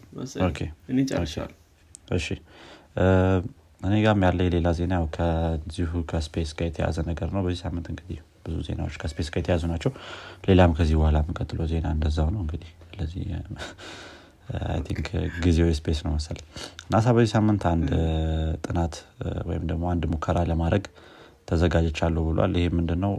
እኔ 0.90 0.98
ጨርሻለሁ 1.10 1.56
እሺ 2.16 2.26
እኔ 3.82 3.94
ጋ 4.04 4.20
ያለ 4.26 4.40
የሌላ 4.46 4.68
ዜና 4.76 4.92
ያው 4.98 5.06
ከዚሁ 5.16 5.92
ከ 6.10 6.22
space 6.22 6.50
ጋር 6.58 6.66
የተያዘ 6.68 6.98
ነገር 7.08 7.28
ነው። 7.34 7.42
በዚህ 7.46 7.60
ሳምንት 7.64 7.86
እንግዲህ 7.92 8.18
ብዙ 8.44 8.56
ዜናዎች 8.66 8.94
ከ 9.02 9.10
space 9.10 9.28
ጋር 9.32 9.40
የተያዙ 9.42 9.62
ናቸው። 9.72 9.90
ሌላም 10.48 10.72
ከዚህ 10.78 10.96
በኋላ 11.00 11.18
የምቀጥለው 11.22 11.66
ዜና 11.72 11.86
እንደዛው 11.96 12.28
ነው። 12.34 12.40
እንግዲህ 12.44 12.70
ስለዚህ 12.88 13.22
ጊዜው 15.44 15.66
የ 15.68 15.77
space 15.77 15.98
ነው 16.06 16.12
መሰል 16.14 16.38
ናሳ 16.92 17.06
በዚህ 17.16 17.30
ሳምንት 17.34 17.62
አንድ 17.70 17.90
ጥናት 18.64 18.94
ወይም 19.48 19.64
ደግሞ 19.70 19.84
አንድ 19.92 20.04
ሙከራ 20.12 20.38
ለማድረግ 20.50 20.84
ተዘጋጅቻለሁ 21.48 22.22
ብሏል። 22.28 22.54
ይሄ 22.58 22.66
ምንድነው? 22.78 23.12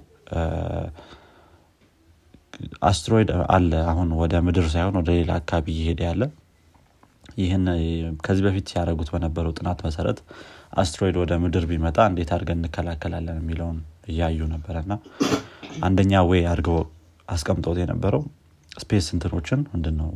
አስትሮይድ 2.88 3.30
አለ 3.54 3.72
አሁን 3.92 4.10
ወደ 4.20 4.34
ምድር 4.48 4.66
ሳይሆን 4.74 4.96
ወደ 5.00 5.10
ሌላ 5.18 5.32
አካባቢ 5.42 5.68
እየሄደ 5.76 6.02
ያለ 6.10 6.24
ይህን 7.38 7.66
ከዚህ 8.26 8.44
በፊት 8.48 8.66
ሲያደርጉት 8.72 9.10
በነበረው 9.14 9.52
ጥናት 9.60 9.80
መሰረት 9.88 10.20
አስትሮይድ 10.82 11.16
ወደ 11.22 11.34
ምድር 11.44 11.66
ቢመጣ 11.72 11.98
እንዴት 12.12 12.32
አድርገን 12.36 12.60
እንከላከላለን 12.62 13.38
የሚለውን 13.42 13.78
እያዩ 14.12 14.40
ነበረ 14.54 14.76
እና 14.86 14.94
አንደኛ 15.88 16.22
way 16.30 16.44
አድርገው 16.52 16.80
አስቀምጠውት 17.28 17.80
የነበረው 17.84 18.24
space 18.72 19.08
እንትኖችን 19.16 19.60
ምንድነው 19.74 20.10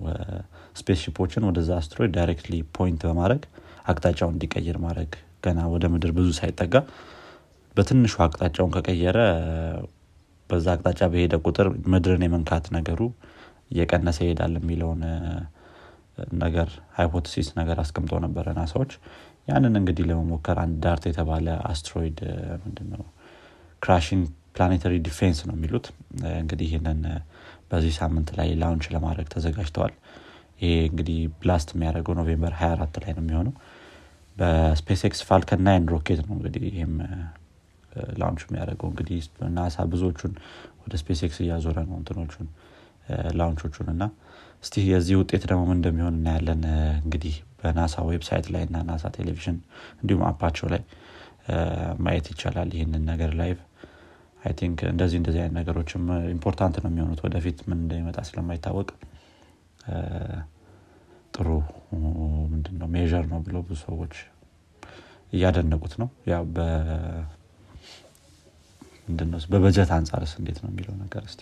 spaceship 0.80 1.00
ኦችን 1.04 1.46
ወደዛ 1.50 1.70
asteroid 1.82 2.12
directly 2.18 2.56
point 2.78 3.02
በማድረግ 3.08 3.44
አቅጣጫውን 3.92 4.34
እንዲቀይር 4.36 4.78
ማድረግ 4.86 5.12
ገና 5.46 5.60
ወደ 5.74 5.86
ምድር 5.94 6.12
ብዙ 6.18 6.30
ሳይጠጋ 6.40 6.76
በትንሹ 7.76 8.16
አቅጣጫውን 8.26 8.72
ከቀየረ 8.76 9.20
በዛ 10.50 10.66
አቅጣጫ 10.76 11.02
በሄደ 11.14 11.36
ቁጥር 11.46 11.68
ምድርን 11.94 12.24
የመንካት 12.26 12.66
ነገሩ 12.78 13.00
እየቀነሰ 13.72 14.18
ይሄዳል 14.26 14.54
የሚለውን 14.60 15.02
ነገር 16.42 16.70
hypothesis 16.96 17.48
ነገር 17.60 17.78
አስቀምጠው 17.80 18.20
ነበረ 18.26 18.46
ናሳዎች። 18.58 18.92
ያንን 19.48 19.74
እንግዲህ 19.80 20.06
ለመሞከር 20.10 20.58
አንድ 20.64 20.76
DART 20.84 21.04
የተባለ 21.10 21.48
አስትሮይድ 21.70 22.18
ምንድነው? 22.64 23.04
crashing 23.82 24.24
planetary 24.56 24.94
defense 25.06 25.40
ነው 25.48 25.56
የሚሉት። 25.58 25.88
እንግዲህ 26.38 26.68
ይህንን 26.70 27.02
በዚህ 27.72 27.94
ሳምንት 28.00 28.30
ላይ 28.38 28.50
launch 28.62 28.86
ለማድረግ 28.94 29.28
ተዘጋጅተዋል። 29.34 29.94
ይሄ 30.62 30.74
እንግዲህ 30.90 31.18
blast 31.40 31.70
የሚያደርገው 31.74 32.14
November 32.20 32.54
24 32.60 33.02
ላይ 33.04 33.12
ነው 33.18 33.24
የሚሆነው። 33.24 33.54
በ 34.38 35.02
SpaceX 35.08 35.22
Falcon 35.28 35.62
9 35.68 35.86
ሮኬት 35.94 36.20
ነው 36.26 36.34
እንግዲህ 36.38 36.64
ይህም 36.70 36.96
launch 38.20 38.42
የሚያደርገው። 38.46 38.88
እንግዲህ 38.92 39.20
ናሳ 39.58 39.86
ብዙዎቹን 39.92 40.34
ወደ 40.84 40.96
SpaceX 41.02 41.38
እያዞረ 41.46 41.78
ነው 41.90 41.96
እንትኖቹን 42.02 42.48
launch 43.40 43.65
ኦቹን 43.65 43.90
እና 43.94 44.04
እስቲ 44.64 44.84
የዚህ 44.90 45.16
ውጤት 45.22 45.44
ደግሞ 45.52 45.70
እንደሚሆን 45.76 46.16
እናያለን። 46.20 46.62
እንግዲህ 47.02 47.36
በናሳ 47.60 48.04
website 48.10 48.48
ላይ 48.54 48.64
እና 48.68 48.78
ናሳ 48.90 49.06
ቴሌቪዥን 49.16 49.58
እንዲሁም 50.02 50.24
app 50.30 50.41
ኣቸው 50.41 50.68
ላይ 50.74 50.82
ማየት 52.00 52.28
ይቻላል 52.32 52.70
ይህንን 52.78 53.04
ነገር 53.12 53.32
live። 53.40 53.60
I 54.42 54.54
think 54.60 54.80
እንደዚህ 54.92 55.18
እንደዚህ 55.22 55.40
አይነት 55.42 55.56
ነገሮችም 55.60 56.04
important 56.34 56.76
ነው 56.84 56.90
የሚሆኑት 56.92 57.22
ወደፊት 57.26 57.60
ምን 57.70 57.80
እንደሚመጣ 57.84 58.20
ስለማይታወቅ። 58.28 58.90
ጥሩ 61.34 61.48
ምንድነው 62.52 62.88
ሜር 62.94 63.14
ነው 63.32 63.40
ብለው 63.48 63.62
ብዙ 63.68 63.80
ሰዎች 63.84 64.14
እያደነቁት 65.34 65.94
ነው። 66.02 66.10
ያው 66.32 66.44
ምንድነው 69.08 69.40
በበጀት 69.54 69.92
አንጻርስ 69.98 70.32
እንዴት 70.40 70.58
ነው 70.64 70.70
የሚለው 70.72 70.96
ነገር 71.04 71.24
እስቲ 71.30 71.42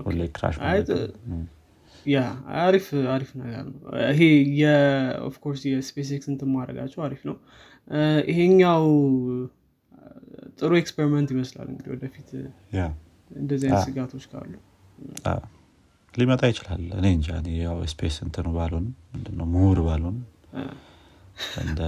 ሁሌ 0.00 0.20
crash 0.34 0.56
yeah 2.06 2.18
አሪፍ 2.60 2.86
አሪፍ 3.12 3.30
ነገር 3.40 3.62
ነው። 3.68 3.78
ይሄ 4.10 4.20
የ 4.60 4.77
of 4.77 4.94
course 4.94 5.45
የ 5.45 5.62
SpaceX 5.68 6.28
እንትን 6.32 6.50
ማድረጋቸው 6.54 7.00
አሪፍ 7.06 7.22
ነው። 7.28 7.36
ይሄኛው 8.30 8.84
ጥሩ 10.58 10.70
experiment 10.80 11.28
ይመስላል 11.34 11.66
እንግዲህ 11.72 11.90
ወደፊት 11.94 12.28
እንደዚህ 13.30 13.66
አይነት 13.68 13.82
ስጋቶች 13.86 14.24
ካሉ። 14.30 14.52
ሊመጣ 16.14 16.42
ይችላል። 16.50 16.82
እኔ 16.98 17.06
እንጃ 17.16 17.28
ያው 17.60 17.78
space 17.92 18.16
እንትኑ 18.24 18.46
ባልሆንም 18.54 18.92
ምንድነው 19.12 19.46
ምሁር 19.54 19.78
ባልሆንም 19.86 20.22
አ፣ 20.56 20.62
እንደ 21.62 21.80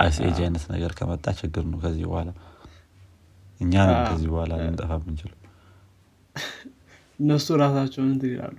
ice 0.00 0.18
age 0.24 0.38
አይነት 0.44 0.64
ነገር 0.74 0.92
ከመጣ 0.98 1.26
ችግር 1.40 1.64
ነው። 1.72 1.78
ከዚህ 1.82 2.06
በኋላ 2.08 2.30
እኛ 3.60 3.74
ከዚህ 4.08 4.28
በኋላ 4.32 4.52
ልንጠፋ 4.62 4.90
የምንችለው 4.98 5.38
እነሱ 7.18 7.46
ራሳቸውን 7.62 8.10
እንትን 8.12 8.30
ይላሉ። 8.32 8.58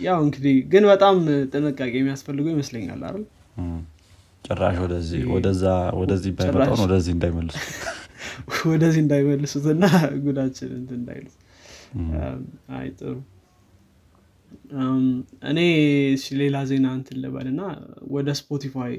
ያው 0.00 0.18
እንግዲህ 0.24 0.56
ግን 0.72 0.84
በጣም 0.90 1.16
ጥንቃቄ 1.52 1.92
የሚያስፈልገው 1.96 2.52
ይመስለኛል 2.54 3.02
አይደል? 3.08 3.24
ጭራሽ 4.44 4.76
ወደዚህ 6.00 6.32
ባይመጣውን 6.38 6.82
ወደዚህ 6.86 7.12
እንዳይመልሱ። 7.16 7.56
ወደዚህ 8.70 9.00
እንዳይመልሱት 9.04 9.64
እና 9.72 9.84
ጉዳችን 10.24 10.70
እንትን 10.80 11.00
አም፣ 12.20 12.42
አይ 12.76 12.88
ጥሩ። 12.98 13.14
እኔ 15.50 15.58
ሌላ 16.40 16.56
ዜና 16.70 16.86
እንትን 16.98 17.18
ልበል 17.22 17.46
እና 17.52 17.62
ወደ 18.14 18.28
Spotify 18.40 18.94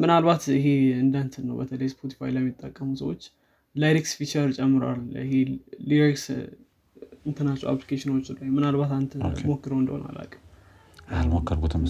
ምናልባት 0.00 0.42
ይሄ 0.54 0.66
እንደ 1.02 1.14
እንትን 1.24 1.44
ነው 1.48 1.56
በተለይ 1.60 1.88
Spotify 1.94 2.30
ለሚጠቀሙ 2.36 2.88
ሰዎች 3.02 3.22
lyrics 3.74 4.12
feature 4.18 4.48
ጨምረዋል 4.56 5.00
ይሄ 5.20 5.32
lyrics 5.90 6.24
እንትናቸው 7.28 7.66
application 7.72 8.12
ኦች 8.12 8.26
ላይ 8.34 8.48
ምናልባት 8.54 8.92
አንተ 8.96 9.12
ሞክረው 9.48 9.78
እንደሆነ 9.80 10.04
አላውቅም። 10.10 10.42
አልሞከርኩትም 11.16 11.82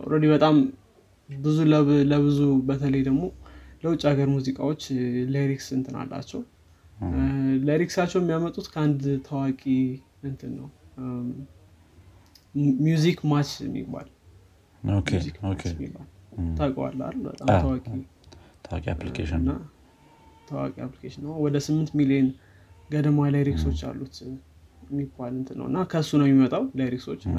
already 0.00 0.24
በጣም 0.32 0.56
ብዙ 1.28 1.58
ለብ- 1.70 2.04
ለብዙ 2.10 2.38
በተለይ 2.68 3.02
ደግሞ 3.06 3.22
ለውጭ 3.82 4.02
ሀገር 4.10 4.28
ሙዚቃዎች 4.32 4.82
lyrics 5.34 5.68
እንትን 5.76 5.94
አላቸው። 6.00 6.40
lyrics 7.68 7.91
ኣቸው 7.91 8.18
የሚያመጡት 8.20 8.66
ከአንድ 8.72 9.00
ታዋቂ 9.26 9.62
እንትን 10.24 10.52
ነው። 10.58 10.68
Musixmatch 12.80 13.50
የሚባል 13.64 14.08
አይደል? 17.02 17.22
በጣም 17.26 17.46
ታዋቂ 17.62 17.84
ታዋቂ 18.64 18.84
application 18.94 19.40
እና 19.42 19.52
ታዋቂ 20.48 20.74
application 20.86 21.22
ነው። 21.26 21.34
ወደ 21.44 21.56
ስምንት 21.66 21.90
ሚሊዮን 21.98 22.28
ገደማ 22.90 23.28
lyrics 23.34 23.62
ኦች 23.62 23.80
አሉት 23.88 24.16
የሚባል 24.86 25.32
እንትን 25.36 25.56
ነው። 25.60 25.66
እና 25.70 25.78
ከእሱ 25.92 26.10
ነው 26.20 26.26
የሚመጣው 26.28 26.64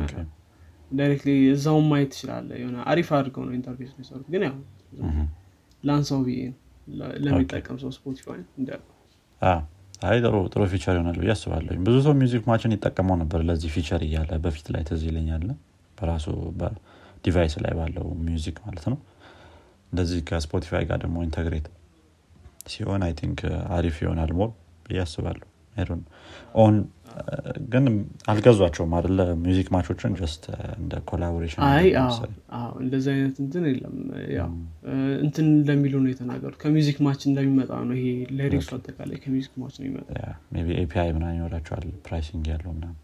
okay። 0.05 0.13
directly 0.91 1.31
እዛውን 1.51 1.85
ማየት 1.91 2.09
ትችላለህ 2.13 2.49
የሆነ 2.59 2.77
አሪፍ 2.91 3.07
አድርገው 3.17 3.43
ነው 3.47 3.53
interface 3.57 3.91
ነው 3.93 4.01
የሰሩት 4.03 4.27
ግን 4.33 4.43
ያው 4.47 4.55
ላንሳው 5.83 6.19
ብዬ 6.25 6.39
ነው 6.47 6.57
ለሚጠቀም 7.25 7.77
ሰው 7.81 7.91
Spotify 7.95 8.39
እንዲያውቅ። 8.57 8.87
አይ 10.05 10.17
ጥሩ 10.23 10.35
ጥሩ 10.53 10.61
feature 10.71 10.95
ይሆናል 10.97 11.17
ብዬ 11.21 11.31
አስባለሁ 11.33 11.75
ብዙ 11.85 11.95
ሰው 12.05 12.13
Musixmatch 12.19 12.43
ን 12.49 12.73
ይጠቀመው 12.75 13.15
ነበር 13.21 13.41
ለዚህ 13.49 13.69
feature 13.75 14.01
እያለ 14.07 14.31
በፊት 14.45 14.67
ላይ 14.73 14.83
ትዝ 14.89 15.03
ይለኛል። 15.09 15.45
በራሱ 15.97 16.27
በ 16.59 16.83
device 16.83 17.55
ላይ 17.63 17.73
ባለው 17.77 18.07
music 18.23 18.57
ማለት 18.65 18.85
ነው 18.91 18.97
እንደዚህ 19.93 20.19
ከ 20.29 20.41
Spotify 20.41 20.83
ጋር 20.89 20.99
ደግሞ 21.03 21.17
integrate 21.25 21.67
ሲሆን 22.67 23.01
I 23.07 23.13
think 23.19 23.39
አሪፍ 23.77 23.95
ይሆናል 24.03 24.31
more 24.39 24.51
ብዬ 24.85 24.99
አስባለሁ. 25.03 25.47
ኦን 26.55 26.75
ግን 27.71 27.85
አልገዟቸውም 28.31 28.91
አደለ 28.97 29.19
Musixmatch 29.41 29.67
ኦችን 29.75 30.13
just 30.19 30.43
እንደ 30.77 30.93
collaboration 31.09 31.61
እንደዚህ 32.83 33.09
አይነት 33.15 33.35
እንትን 33.43 33.63
የለም። 33.69 33.95
እንትን 35.25 35.45
እንደሚሉ 35.51 35.93
ነው 36.03 36.09
የተናገሩት። 36.13 36.57
ከ 36.63 36.99
Musixmatch 37.07 37.21
እንደሚመጣ 37.29 37.71
ነው 37.89 37.95
ይሄ 37.99 38.07
lyrics 38.39 38.63
ኡ 38.63 38.71
አጠቃላይ 38.79 39.19
ከ 39.25 39.53
Musixmatch 39.63 39.75
ነው 39.79 39.85
የሚመጣ 39.87 40.09
API 40.83 41.11
ምናምን 41.17 41.35
ይኖራቸዋል 41.37 41.85
pricing 42.07 42.47
ያለው 42.53 42.73
ምናምን 42.77 42.97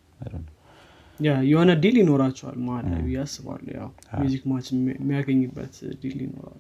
የሆነ 1.48 1.72
deal 1.82 1.96
ይኖራቸዋል 2.02 2.58
መሀል 2.66 2.86
ላይ 2.92 3.02
ብዬ 3.06 3.18
አስባለሁ። 3.24 3.72
ያው 3.78 3.90
Musixmatch 4.20 4.68
የሚ- 4.74 4.98
የሚያገኝበት 5.00 5.74
deal 6.02 6.18
ይኖራል። 6.26 6.60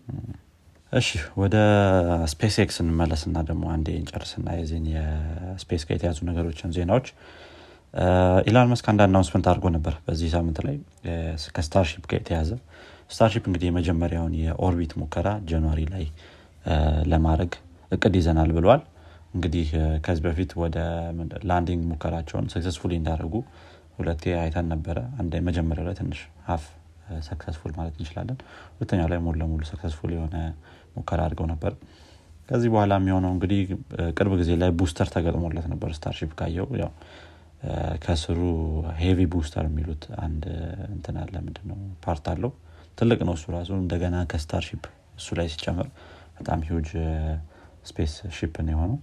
እሺ 0.93 1.09
ወደ 1.39 1.55
SpaceX 2.31 2.77
እንመለስና 2.83 3.37
ደግሞ 3.47 3.63
አንዴ 3.73 3.87
እንጨርስና 3.99 4.47
የዚህን 4.57 4.85
የ 4.93 5.19
space 5.19 5.83
ጋር 5.87 5.95
የተያዙ 5.97 6.19
ነገሮችን 6.29 6.73
ዜናዎች። 6.77 7.07
ኢሎን 8.47 8.67
መስክ 8.71 8.87
አንድ 8.91 9.01
announcement 9.05 9.45
አድርጎ 9.51 9.67
ነበር 9.75 9.93
በዚህ 10.05 10.29
ሳምንት 10.33 10.57
ላይ 10.65 10.75
ከ 11.55 11.65
Starship 11.65 12.03
ጋር 12.09 12.19
የተያዘ። 12.19 12.49
Starship 13.11 13.45
እንግዲህ 13.49 13.67
የመጀመሪያውን 13.69 14.33
የ 14.41 14.56
orbit 14.56 14.91
ሙከራ 14.99 15.27
January 15.49 15.81
ላይ 15.93 16.03
ለማድረግ 17.11 17.51
እቅድ 17.91 18.15
ይዘናል 18.19 18.51
ብለዋል 18.57 18.81
እንግዲህ 19.35 19.67
ከዚህ 20.05 20.21
በፊት 20.25 20.51
ወደ 20.61 20.77
landing 21.49 21.81
ሙከራቸውን 21.89 22.45
successfully 22.53 22.93
እንዳደረጉ 22.99 23.35
ሁለቴ 23.99 24.23
አይተን 24.39 24.67
ነበረ። 24.71 24.97
አንድ 25.19 25.33
መጀመሪያ 25.47 25.83
ላይ 25.87 25.95
ትንሽ 25.99 26.19
half 26.47 26.65
successful 27.27 27.71
ማለት 27.77 27.95
እንችላለን። 27.99 28.37
ሁለተኛው 28.73 29.07
ላይ 29.11 29.19
ሙሉ 29.23 29.35
ለሙሉ 29.41 29.61
successful 29.69 30.11
የሆነ 30.15 30.35
ሙከራ 30.95 31.19
አድርገው 31.25 31.47
ነበር። 31.51 31.73
ከዚህ 32.49 32.69
በኋላ 32.73 32.93
የሚሆነው 32.99 33.31
እንግዲህ 33.35 33.59
እ፣ 33.95 34.05
ቅርብ 34.17 34.33
ጊዜ 34.39 34.51
ላይ 34.61 34.69
booster 34.79 35.07
ተገጥሞለት 35.15 35.65
ነበር 35.71 35.89
Starship 35.97 36.31
ካየው። 36.39 36.67
ያው 36.81 36.91
እ፣ 37.63 37.71
ከስሩ 38.03 38.39
heavy 38.99 39.19
booster 39.33 39.65
የሚሉት 39.69 40.03
አንድ 40.23 40.43
እንትን 40.91 41.17
አለ። 41.23 41.33
ምንድነው? 41.45 41.77
part 42.03 42.25
አለው። 42.33 42.51
ትልቅ 42.97 43.19
ነው 43.27 43.33
እሱ 43.37 43.45
ራሱ። 43.55 43.69
እንደገና 43.81 44.15
ከ 44.31 44.42
Starship 44.42 44.83
እሱ 45.19 45.29
ላይ 45.37 45.47
ሲጨምር 45.53 45.87
በጣም 46.37 46.59
huge 46.67 46.89
spaceship 47.85 48.55
ነው 48.61 48.73
የሆነው 48.75 48.97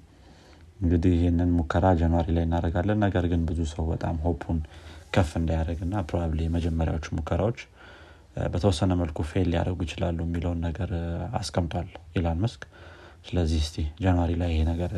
እንግዲህ 0.81 1.13
ይህንን 1.17 1.51
ሙከራ 1.59 1.87
January 2.01 2.29
ላይ 2.37 2.45
እናደርጋለን። 2.47 2.99
ነገር 3.05 3.25
ግን 3.33 3.43
ብዙ 3.49 3.61
ሰው 3.73 3.85
በጣም 3.93 4.17
hope 4.25 4.42
ኡን 4.42 4.59
ከፍ 5.15 5.31
እንዳያደርግ 5.41 5.81
እና 5.87 5.95
probably 6.09 6.41
የመጀመሪያዎቹ 6.47 7.07
ሙከራዎች 7.19 7.61
በተወሰነ 8.47 8.93
መልኩ 9.01 9.19
fail 9.29 9.47
ሊያደርጉ 9.53 9.81
ይችላሉ 9.87 10.19
የሚለውን 10.25 10.61
ነገር 10.67 10.91
አስቀምጧል 11.39 11.89
ኢላን 12.19 12.41
መስክ። 12.45 12.63
ስለዚህ 13.29 13.61
እስቲ 13.65 13.77
ጃንዋሪ 14.03 14.33
ላይ 14.43 14.51
ይሄ 14.53 14.63
ነገር 14.73 14.93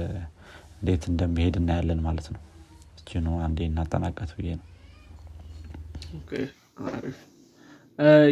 እንዴት 0.79 1.05
እንደሚሄድ 1.11 1.57
እናያለን 1.61 2.00
ማለት 2.07 2.26
ነው። 2.35 2.40
እችኑ 3.00 3.26
አንዴ 3.44 3.59
እናጠናቀት 3.68 4.31
ብዬ 4.37 4.48
ነው። 4.59 4.66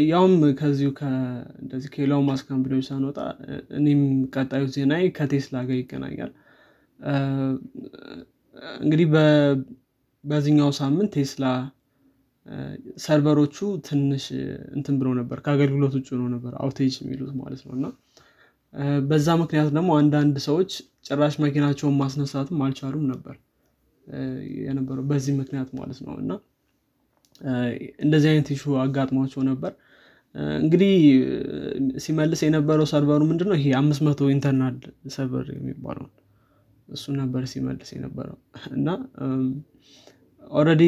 ያውም 0.08 0.34
ከዚሁ 0.58 0.90
እንደዚህ 1.62 1.88
ከኤሎን 1.94 2.26
ማስክ 2.28 2.48
ሳንወጣ 2.88 3.18
እኔም 3.78 4.02
ቀጣዩ 4.34 4.64
ዜናዬ 4.74 5.06
ከቴስላ 5.16 5.56
ጋር 5.68 5.78
ይገናኛል 5.80 6.30
እንግዲህ 8.80 9.06
በዚህኛው 10.24 10.70
ሳምንት 10.78 11.10
ቴስላ 11.16 11.46
ሰርቨሮቹ 13.04 13.56
ትንሽ 13.86 14.24
እንትን 14.76 14.94
ብሎ 15.00 15.08
ነበር 15.20 15.38
ከአገልግሎት 15.44 15.94
ውጭ 15.98 16.08
ሆኖ 16.14 16.24
ነበር 16.34 16.52
outage 16.62 16.94
የሚሉት 17.00 17.32
ማለት 17.40 17.62
ነው። 17.66 17.72
እና 17.78 17.86
በዛ 19.08 19.28
ምክንያት 19.42 19.68
ደግሞ 19.70 19.90
አንዳንድ 20.00 20.36
ሰዎች 20.46 20.70
ጭራሽ 21.06 21.34
መኪናቸውን 21.44 21.96
ማስነሳትም 22.00 22.60
አልቻሉም 22.66 23.04
ነበር 23.12 23.34
የነበረው 24.60 25.04
በዚህ 25.10 25.34
ምክንያት 25.40 25.70
ማለት 25.78 25.98
ነው። 26.06 26.14
እና 26.22 26.32
እንደዚህ 28.04 28.28
አይነት 28.32 28.48
issue 28.54 28.74
አጋጥሟቸው 28.82 29.42
ነበር። 29.50 29.72
እንግዲህ 30.60 30.94
ሲመልስ 32.04 32.40
የነበረው 32.46 32.86
server 32.92 33.15
ኡ 33.15 33.22
ምንድነው? 33.30 33.56
ይሄ 33.60 33.68
አምስት 33.80 34.02
መቶ 34.08 34.28
internal 34.34 34.76
server 35.14 35.46
የሚባለው 35.56 36.06
እሱ 36.88 37.04
ነበር 37.20 37.42
ሲመልስ 37.50 37.88
የነበረው። 37.94 38.36
እና 38.72 38.88
already 40.52 40.82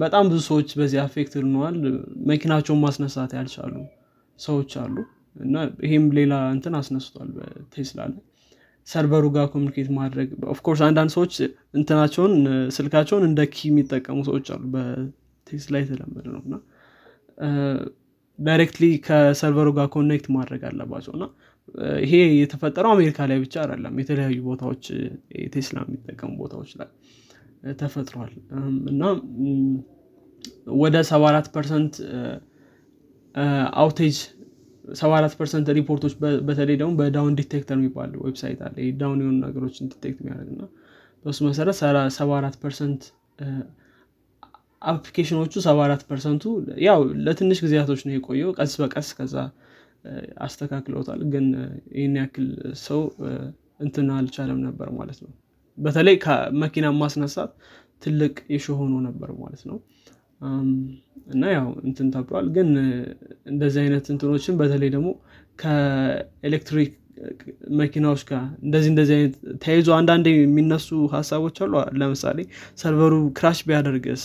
በጣም 0.00 0.24
ብዙ 0.30 0.40
ሰዎች 0.48 0.70
በዚህ 0.78 0.98
affect 1.04 1.34
ሆነዋል። 1.38 1.76
መኪናቸውን 2.30 2.80
ማስነሳት 2.84 3.32
ያልቻሉ 3.38 3.74
ሰዎች 4.38 4.72
አሉ። 4.82 4.96
እና 5.36 5.56
ይሄም 5.86 6.06
ሌላ 6.18 6.34
እንትን 6.54 6.74
አስነስቷል 6.78 7.28
በቴስላ 7.36 8.00
ላይ። 8.10 8.20
server 8.88 9.15
ኡ 9.15 9.24
ጋር 9.34 9.46
communicate 9.52 9.88
ማድረግ 9.98 10.28
of 10.52 10.59
course 10.59 10.80
አንዳንድ 10.86 11.10
ሰዎች 11.16 11.34
እንትናቸውን 11.78 12.34
ስልካቸውን 12.76 13.24
እንደ 13.28 13.40
key 13.52 13.68
የሚጠቀሙ 13.68 14.18
ሰዎች 14.28 14.46
አሉ 14.54 14.62
በቴስላ 14.74 15.74
የተለመደ 15.82 16.26
ነው 16.34 16.42
እና 16.46 16.54
directly 18.38 18.84
ከ 19.06 19.18
server 19.18 19.56
ኡ 19.56 19.68
ጋር 19.78 19.86
connect 19.94 20.26
ማድረግ 20.36 20.62
አለባቸው። 20.68 21.12
እና 21.16 21.24
ይሄ 22.04 22.12
የተፈጠረው 22.34 22.92
አሜሪካ 22.94 23.26
ላይ 23.30 23.38
ብቻ 23.42 23.54
አይደለም። 23.62 23.94
የተለያዩ 24.00 24.38
ቦታዎች 24.48 24.84
ቴስላ 25.54 25.78
የሚጠቀሙ 25.84 26.30
ቦታዎች 26.40 26.70
ላይ 26.80 26.88
ተፈጥሯል። 27.80 28.32
እና 28.92 29.02
ወደ 30.82 30.96
74 31.08 31.50
percent 31.54 31.94
outage 33.80 34.16
74 34.94 35.36
percent 35.40 35.66
report 35.78 36.00
ኦች 36.00 36.14
በተለይ 36.48 36.76
ደግሞ 36.80 36.92
በ 37.00 37.11
Down 37.11 37.34
Detector 37.40 37.76
የሚባል 37.78 38.12
website 38.24 38.60
አለ። 38.66 38.76
down 39.00 39.18
የሆኑ 39.22 39.36
ነገሮችን 39.44 39.90
detect 39.92 40.18
የሚያደርግ 40.22 40.50
እና 40.54 40.62
በሱ 41.24 41.38
መሰረት 41.48 41.76
74 41.80 42.58
percent 42.62 43.02
application 44.82 45.33
ኦቹ 45.33 45.52
74 45.64 46.04
percent 46.10 46.36
ኡ 46.36 46.44
ያው 46.84 47.00
ለትንሽ 47.24 47.58
ጊዜያቶች 47.64 48.00
ነው 48.06 48.14
የቆየው። 48.14 48.50
ቀስ 48.58 48.74
በቀስ 48.82 49.08
ከዛ 49.18 49.34
አስተካክለውታል። 50.44 51.20
ግን 51.32 51.46
ይህን 51.96 52.14
ያክል 52.20 52.46
ሰው 52.84 53.00
እንትን 53.80 54.08
አልቻለም 54.16 54.58
ነበር 54.66 54.88
ማለት 54.98 55.18
ነው። 55.24 55.32
በተለይ 55.78 56.16
ከመኪና 56.24 56.86
ማስነሳት 57.00 57.52
ትልቅ 58.02 58.34
issue 58.56 58.66
ሆኖ 58.80 58.94
ነበር 59.08 59.30
ማለት 59.42 59.62
ነው። 59.70 59.78
እና 61.32 61.44
ያው 61.54 61.66
እንትን 61.86 62.06
ተብሏል 62.14 62.46
ግን 62.54 62.68
እንደዚህ 63.46 63.80
አይነት 63.82 64.06
እንትኖችን 64.14 64.54
በተለይ 64.60 64.90
ደግሞ 64.94 65.08
ከኤሌክትሪክ 65.62 66.92
መኪናዎች 67.80 68.22
ጋር 68.30 68.44
እንደዚህ 68.64 68.88
እንደዚህ 68.92 69.14
አይነት 69.16 69.34
ተያይዞ 69.62 69.88
አንዳንድ 69.98 70.26
የሚነሱ 70.30 70.88
ሀሳቦች 71.14 71.56
አሉ። 71.64 71.72
ለምሳሌ 72.00 72.38
server 72.82 73.14
ኡ 73.38 73.44
crash 73.44 73.58
ቢያደርግስ 73.68 74.22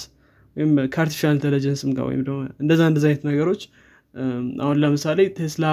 ወይም 0.55 0.71
ከ 0.93 1.00
artificial 1.00 1.33
intelligence 1.37 1.84
ም 1.84 1.91
ጋር 1.97 2.05
ወይም 2.09 2.21
ደግሞ 2.27 2.39
እንደዛ 2.63 2.81
እንደዚ 2.91 3.05
አይነት 3.09 3.23
ነገሮች 3.29 3.63
አሁን 4.61 4.77
ለምሳሌ 4.83 5.19
ቴስላ 5.37 5.65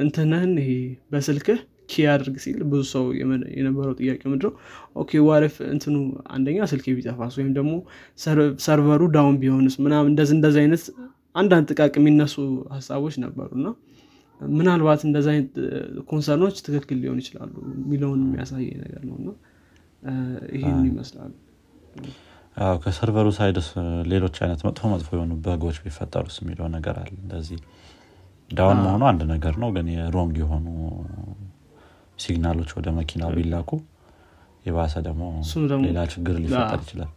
እንትንህን 0.00 0.52
ይሄ 0.60 0.70
በስልክህ 1.12 1.60
key 1.90 2.04
አድርግ 2.10 2.36
ሲል 2.42 2.60
ብዙ 2.70 2.82
ሰው 2.92 3.04
የነበረው 3.56 3.94
ጥያቄ 4.00 4.20
ምንድነው? 4.32 4.52
okay 4.96 5.20
ዋሪፍ 5.26 5.54
እንትኑ 5.72 5.96
አንደኛ 6.34 6.58
ስልክ 6.70 6.86
ቢጠፋስ? 6.98 7.34
ወይም 7.38 7.50
ደግሞ 7.58 7.72
ser- 8.24 8.54
server 8.66 9.02
ኡ 9.16 9.23
down 9.23 9.36
ቢሆንስ? 9.42 9.74
ምናምን 9.86 10.08
እንደዚህ 10.12 10.34
እንደዚህ 10.38 10.60
አይነት 10.64 10.84
አንዳንድ 11.34 11.66
ጥቃቅን 11.72 11.92
የሚነሱ 12.00 12.36
ሀሳቦች 12.74 13.14
ነበሩ 13.24 13.50
እና 13.60 13.68
ምናልባት 14.40 15.00
እንደዚህ 15.08 15.30
አይነት 15.34 15.52
concern 16.08 16.39
ኦች 16.39 16.56
ትክክል 16.66 16.98
ሊሆን 17.02 17.18
ይችላሉ 17.22 17.52
የሚለውን 17.76 18.20
የሚያሳይ 18.24 18.64
ነገር 18.82 19.02
ነው 19.08 19.16
እና 19.20 19.28
ይህን 20.56 20.80
ይመስላል 20.90 21.32
ከ 22.82 22.94
server 22.94 23.28
ኡ 23.36 23.44
side 23.44 23.60
ስ 23.60 23.68
ሌሎች 24.12 24.36
አይነት 24.42 24.60
መጥፎ 24.66 24.90
መጥፎ 24.92 25.08
የሆኑ 25.16 25.32
bug 25.44 25.58
ኦች 25.58 25.76
ቢፈጠሩስ 25.84 26.36
የሚለው 26.42 26.66
ነገር 26.74 26.96
አለ። 27.00 27.14
እንደዚህ 27.22 27.58
down 28.50 28.78
መሆኑ 28.84 29.02
አንድ 29.10 29.22
ነገር 29.32 29.54
ነው 29.62 29.70
ግን 29.76 29.86
የ 29.94 30.05
wrong 30.05 30.34
የሆኑ 30.42 30.66
signal 32.18 32.49
ኦች 32.49 32.70
ወደ 32.78 32.88
መኪናው 32.98 33.30
ቢላኩ 33.36 33.70
የባሰ 34.64 34.94
ደግሞ 35.04 35.22
ሌላ 35.86 36.00
ችግር 36.12 36.36
ሊፈጠር 36.44 36.80
ይችላል። 36.84 37.10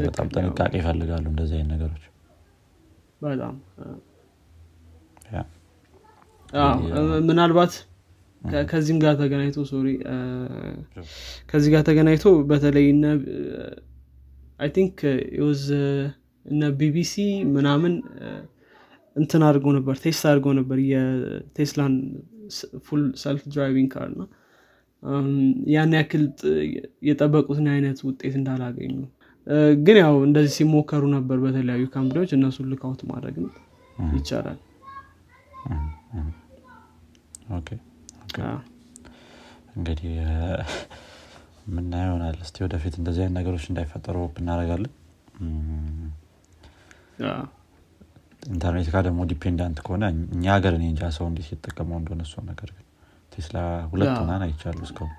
በጣም 0.00 0.28
ጥንቃቄ 0.34 0.72
ይፈልጋሉ 0.80 1.24
እንደዚህ 1.32 1.56
አይነት 1.58 1.70
ነገሮች። 1.74 2.04
በጣም 3.22 3.54
ምናልባት 7.28 7.72
ከዚህም 8.64 8.98
ጋር 9.02 9.14
ተገናኝቶ 9.20 9.58
sorry 9.70 9.88
ከዚህ 11.50 11.70
ጋር 11.74 11.82
ተገናኝቶ 11.88 12.24
በተለይ 12.50 12.86
I 14.60 14.70
think 14.74 14.96
was 15.42 15.64
እነ 16.44 16.62
ቢቢሲ 16.78 17.14
ምናምን 17.54 17.94
እንትን 19.16 19.42
አድርገው 19.46 19.72
ነበር 19.76 19.94
test 20.02 20.24
አድርገው 20.30 20.52
ነበር 20.58 20.78
የቴስላን 20.90 21.94
full 22.86 23.02
self 23.22 23.42
driving 23.52 23.88
car 23.94 24.06
እና 24.10 24.22
um፣ 25.02 25.28
ያን 25.74 25.92
ያክል 25.96 26.24
የጠበቁትን 27.08 27.66
አይነት 27.74 27.98
ውጤት 28.06 28.34
እንዳላገኙ። 28.40 28.96
እ፣ 29.46 29.56
ግን 29.86 29.96
ያው 30.02 30.16
እንደዚህ 30.26 30.52
ሲሞከሩ 30.56 31.04
ነበር 31.14 31.38
በተለያዩ 31.44 31.84
company 31.94 32.18
ዎች 32.18 32.32
እነሱን 32.36 32.68
look 32.72 32.89
out 32.89 33.02
ማድረግም 33.10 33.46
ይቻላል። 34.14 34.58
እንግዲህ 39.76 40.12
ምናየው 41.70 42.08
ይሆናል። 42.08 42.36
እስቲ 42.44 42.56
ወደፊት 42.64 42.94
እንደዚህ 43.00 43.22
አይነት 43.24 43.36
ነገሮች 43.38 43.64
እንዳይፈጠሩ 43.70 44.16
እናደርጋለን 44.40 44.92
ኢንተርኔት 48.50 48.88
ጋር 48.92 49.02
ደግሞ 49.06 49.20
dependent 49.30 49.78
ከሆነ 49.86 50.04
እኛ 50.34 50.44
ሀገር 50.54 50.74
እኔ 50.76 50.84
እንጃ 50.90 51.10
ሰው 51.16 51.26
እንዴት 51.30 51.46
ሲጠቀመው 51.48 51.98
እንደሆነ 52.00 52.22
እሱ 52.26 52.42
ነገር 52.50 52.68
ግን 52.76 52.86
ቴስላ 53.32 53.56
ሁለት 53.90 54.12
ምናምን 54.20 54.44
አይቻለሁ 54.46 54.78
እስካሁን። 54.86 55.16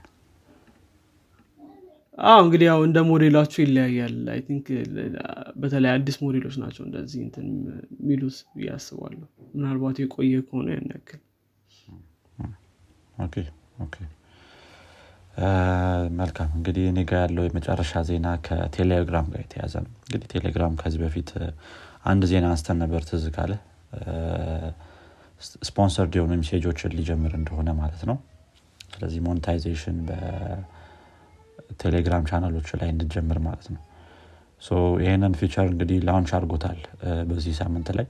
አዎ 2.17 2.39
እንግዲህ 2.45 2.65
ያው 2.69 2.79
እንደ 2.87 2.99
ሞዴላችሁ 3.09 3.59
ይለያያል። 3.63 4.15
I 4.33 4.39
think 4.47 4.65
በተለይ 5.61 5.91
አዲስ 5.93 6.17
ሞዴሎች 6.23 6.55
ናቸው 6.63 6.83
እንደዚህ 6.87 7.19
እንትን 7.25 7.45
የሚሉት 7.99 8.39
ብዬ 8.55 8.69
አስባለሁ። 8.75 9.27
ምናልባት 9.53 9.99
የቆየ 10.03 10.41
ከሆነ 10.47 10.67
ያን 10.75 10.89
ያክል። 10.93 11.21
okay 13.17 13.35
okay 13.85 13.95
መልካም 16.17 16.49
እንግዲህ 16.57 16.85
እኔ 16.91 16.99
ጋ 17.09 17.19
ያለው 17.21 17.43
የመጨረሻ 17.45 18.01
ዜና 18.07 18.27
ከቴሌግራም 18.45 19.27
ጋር 19.31 19.41
የተያያዘ 19.43 19.73
ነው። 19.85 19.91
እንግዲህ 20.01 20.27
ቴሌግራም 20.33 20.73
ከዚህ 20.81 20.99
በፊት 21.03 21.29
አንድ 22.11 22.23
ዜና 22.31 22.45
አንስተን 22.49 22.77
ነበር 22.83 23.01
ትዝ 23.09 23.25
ካለ 23.35 23.53
sponsored 25.67 26.13
የሆኑ 26.17 26.33
message 26.41 26.68
ኦችን 26.68 26.91
ሊጀምር 26.97 27.33
እንደሆነ 27.39 27.69
ማለት 27.79 28.01
ነው። 28.09 28.17
ስለዚህ 28.93 29.19
monetization 29.27 29.97
በቴሌግራም 31.69 32.23
ቻናሎች 32.31 32.69
ላይ 32.79 32.89
እንድጀምር 32.93 33.39
ማለት 33.47 33.67
ነው። 33.75 33.81
ይህንን 35.03 35.33
feature 35.39 35.67
እንግዲህ 35.71 35.97
launch 36.07 36.31
አድርጎታል 36.37 36.79
በዚህ 37.29 37.53
ሳምንት 37.59 37.87
ላይ። 37.97 38.07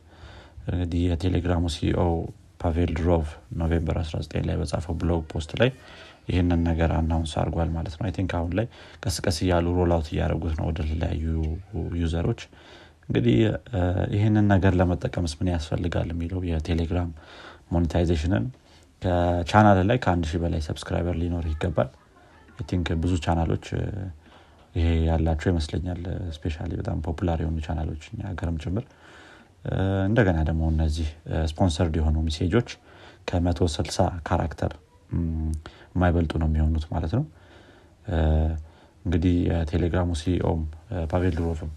እንግዲህ 0.72 1.02
የቴሌግራሙ 1.08 1.64
CEO 1.76 2.00
ፓቬል 2.62 2.92
ዱሮቭ 2.98 3.26
ኖቬምበር 3.62 3.98
19 4.02 4.48
ላይ 4.50 4.56
በጻፈው 4.62 4.96
blog 5.02 5.22
post 5.32 5.52
ላይ 5.62 5.70
ይህንን 6.28 6.62
ነገር 6.68 6.90
announce 6.98 7.32
አድርጓል 7.42 7.70
ማለት 7.76 7.96
ነው። 7.98 8.12
think 8.18 8.32
አሁን 8.40 8.52
ላይ 8.60 8.66
ቀስቀስ 9.04 9.38
እያሉ 9.46 9.68
roll 9.80 9.96
out 9.96 10.08
እያደረጉት 10.12 10.54
ነው 10.60 10.66
ወደ 10.70 10.80
ተለያዩ 10.90 11.24
user 12.02 12.22
ኦች 12.22 12.42
እንግዲህ 13.08 13.38
ይህንን 14.16 14.46
ነገር 14.54 14.74
ለመጠቀምስ 14.80 15.34
ምን 15.40 15.50
ያስፈልጋል 15.54 16.10
የሚለው 16.14 16.42
የቴሌግራም 16.50 17.10
monetization 17.74 18.35
ን 18.35 18.46
ከ 19.02 19.19
channel 19.19 19.80
ላይ 19.90 19.98
ከአንድ 20.04 20.26
ሺህ 20.30 20.40
በላይ 20.44 20.62
subscriber 20.68 21.16
ሊኖር 21.22 21.46
ይገባል። 21.52 21.90
think 22.70 22.88
ብዙ 23.04 23.14
ቻናሎች 23.26 23.66
ይሄ 24.76 24.88
ያላቸው 25.08 25.48
ይመስለኛል። 25.52 26.02
especially 26.36 26.72
በጣም 26.80 26.98
popular 27.08 27.40
የሆኑ 27.44 27.58
ቻናሎች 27.66 28.04
ሀገርም 28.28 28.58
ጭምር 28.64 28.86
እንደገና 30.08 30.38
ደግሞ 30.48 30.64
እነዚህ 30.72 31.08
sponsored 31.50 31.94
የሆኑ 32.00 32.18
ሜሴጆች 32.28 32.70
ከመቶ 33.28 33.60
ስልሳ 33.74 33.98
character 34.28 34.72
እም፣ 35.10 35.50
የማይበልጡ 35.94 36.32
ነው 36.42 36.48
የሚሆኑት 36.50 36.86
ማለት 36.94 37.12
ነው። 37.18 37.24
እንግዲህ 39.06 39.36
የቴሌግራሙ 39.50 40.10
CEO 40.20 40.45
ም 40.45 40.62
ፓቬል 41.12 41.34
ዱሮቭም 41.38 41.72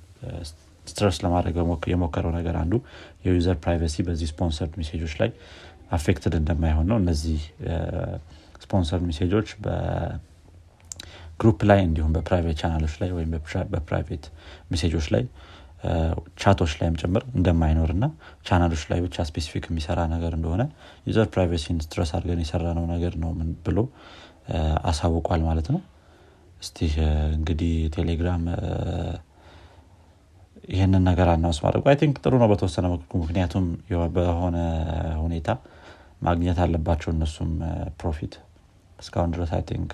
stress 0.84 1.16
ለማድረግ 1.24 1.54
የሞከረው 1.92 2.32
ነገር 2.36 2.56
አንዱ 2.62 2.74
የ 3.26 3.36
user 3.36 3.56
privacy 3.62 3.96
በዚህ 4.08 4.28
sponsored 4.32 4.72
message 4.80 5.02
ኦች 5.02 5.14
ላይ 5.20 5.30
affected 5.90 6.34
እንደማይሆን 6.40 6.86
ነው። 6.90 6.98
እነዚህ 7.02 7.40
sponsored 8.64 9.02
message 9.08 9.48
ኦች 9.64 10.35
በ 10.35 10.70
group 10.70 11.58
ላይ 11.70 11.80
እንዲሁም 11.86 12.12
በ 12.16 12.26
private 12.26 12.58
channel 12.62 12.83
ኦች 12.83 12.94
ላይ 13.02 13.10
ወይም 13.16 13.30
በ 13.34 13.46
pri- 13.46 13.68
በ 13.72 13.84
private 13.84 14.24
ሜሴጆች 14.70 15.08
ላይ 15.14 15.24
chat 16.42 16.57
ኦች 16.57 16.72
ላይም 16.80 16.94
ጭምር 17.00 17.22
እንደማይኖር 17.36 17.90
እና 17.94 18.04
ቻናሎች 18.46 18.82
ላይ 18.90 19.00
ብቻ 19.04 19.26
specific 19.28 19.64
የሚሰራ 19.70 20.00
ነገር 20.12 20.32
እንደሆነ 20.38 20.62
user 21.08 21.28
privacy 21.34 21.68
ን 21.68 21.78
stress 21.84 22.12
አድርገን 22.16 22.42
የሰራነው 22.44 22.86
ነገር 22.92 23.14
ነው 23.22 23.30
ብሎ 23.66 23.78
አሳውቋል 24.88 25.42
ማለት 25.48 25.68
ነው። 25.74 25.80
እስቲ 26.62 26.78
እንግዲህ 27.36 27.74
ቴሌግራም 27.96 28.42
ይህንን 30.68 31.02
ነገር 31.08 31.28
announce 31.32 31.58
ማድረጉ። 31.64 31.84
I 31.90 31.96
think 32.00 32.16
ጥሩ 32.22 32.34
ነው 32.42 32.48
በተወሰነ 32.52 32.86
መልኩ 32.92 33.12
ምክንያቱም 33.22 33.64
በሆነ 34.14 34.56
ሁኔታ 35.24 35.48
ማግኘት 36.22 36.58
አለባቸው 36.64 37.10
እነሱም 37.12 37.50
profit። 38.00 38.34
እስካሁን 38.98 39.32
ድረስ 39.34 39.50
I 39.56 39.62
think 39.70 39.90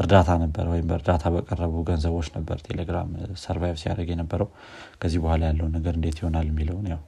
በእርዳታ 0.00 0.30
ነበር 0.42 0.66
ወይም 0.70 0.84
በእርዳታ 0.90 1.24
በቀረቡ 1.34 1.72
ገንዘቦች 1.88 2.28
ነበር 2.36 2.58
Telegram 2.66 3.08
survive 3.42 3.74
ሲያደርግ 3.80 4.08
የነበረው። 4.12 4.48
ከዚህ 5.00 5.18
በኋላ 5.24 5.42
ያለውን 5.50 5.72
ነገር 5.76 5.94
እንዴት 5.98 6.18
ይሆናል 6.20 6.46
የሚለውን 6.50 6.86
ያው 6.92 7.00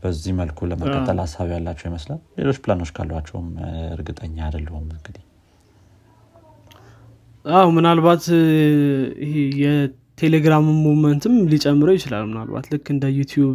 በዚህ 0.00 0.32
መልኩ 0.40 0.58
ለመቀጠል 0.70 1.18
ሀሳብ 1.24 1.48
ያላቸው 1.54 1.86
ይመስላል። 1.90 2.20
ሌሎች 2.38 2.58
ፕላኖች 2.64 2.90
ካሏቸውም 2.96 3.48
እርግጠኛ 3.96 4.36
አይደለሁም 4.46 4.86
እንግዲህ። 4.90 5.24
አዎ 7.44 7.68
ምናልባት 7.76 8.24
ይሄ 9.24 9.34
የ 9.62 9.83
Telegram 9.83 10.66
movement 10.84 11.24
ም 11.24 11.34
ሊጨምረው 11.52 11.96
ይችላል። 11.98 12.24
ምናልባት 12.30 12.68
ልክ 12.74 12.86
እንደ 12.94 13.06
YouTube 13.18 13.54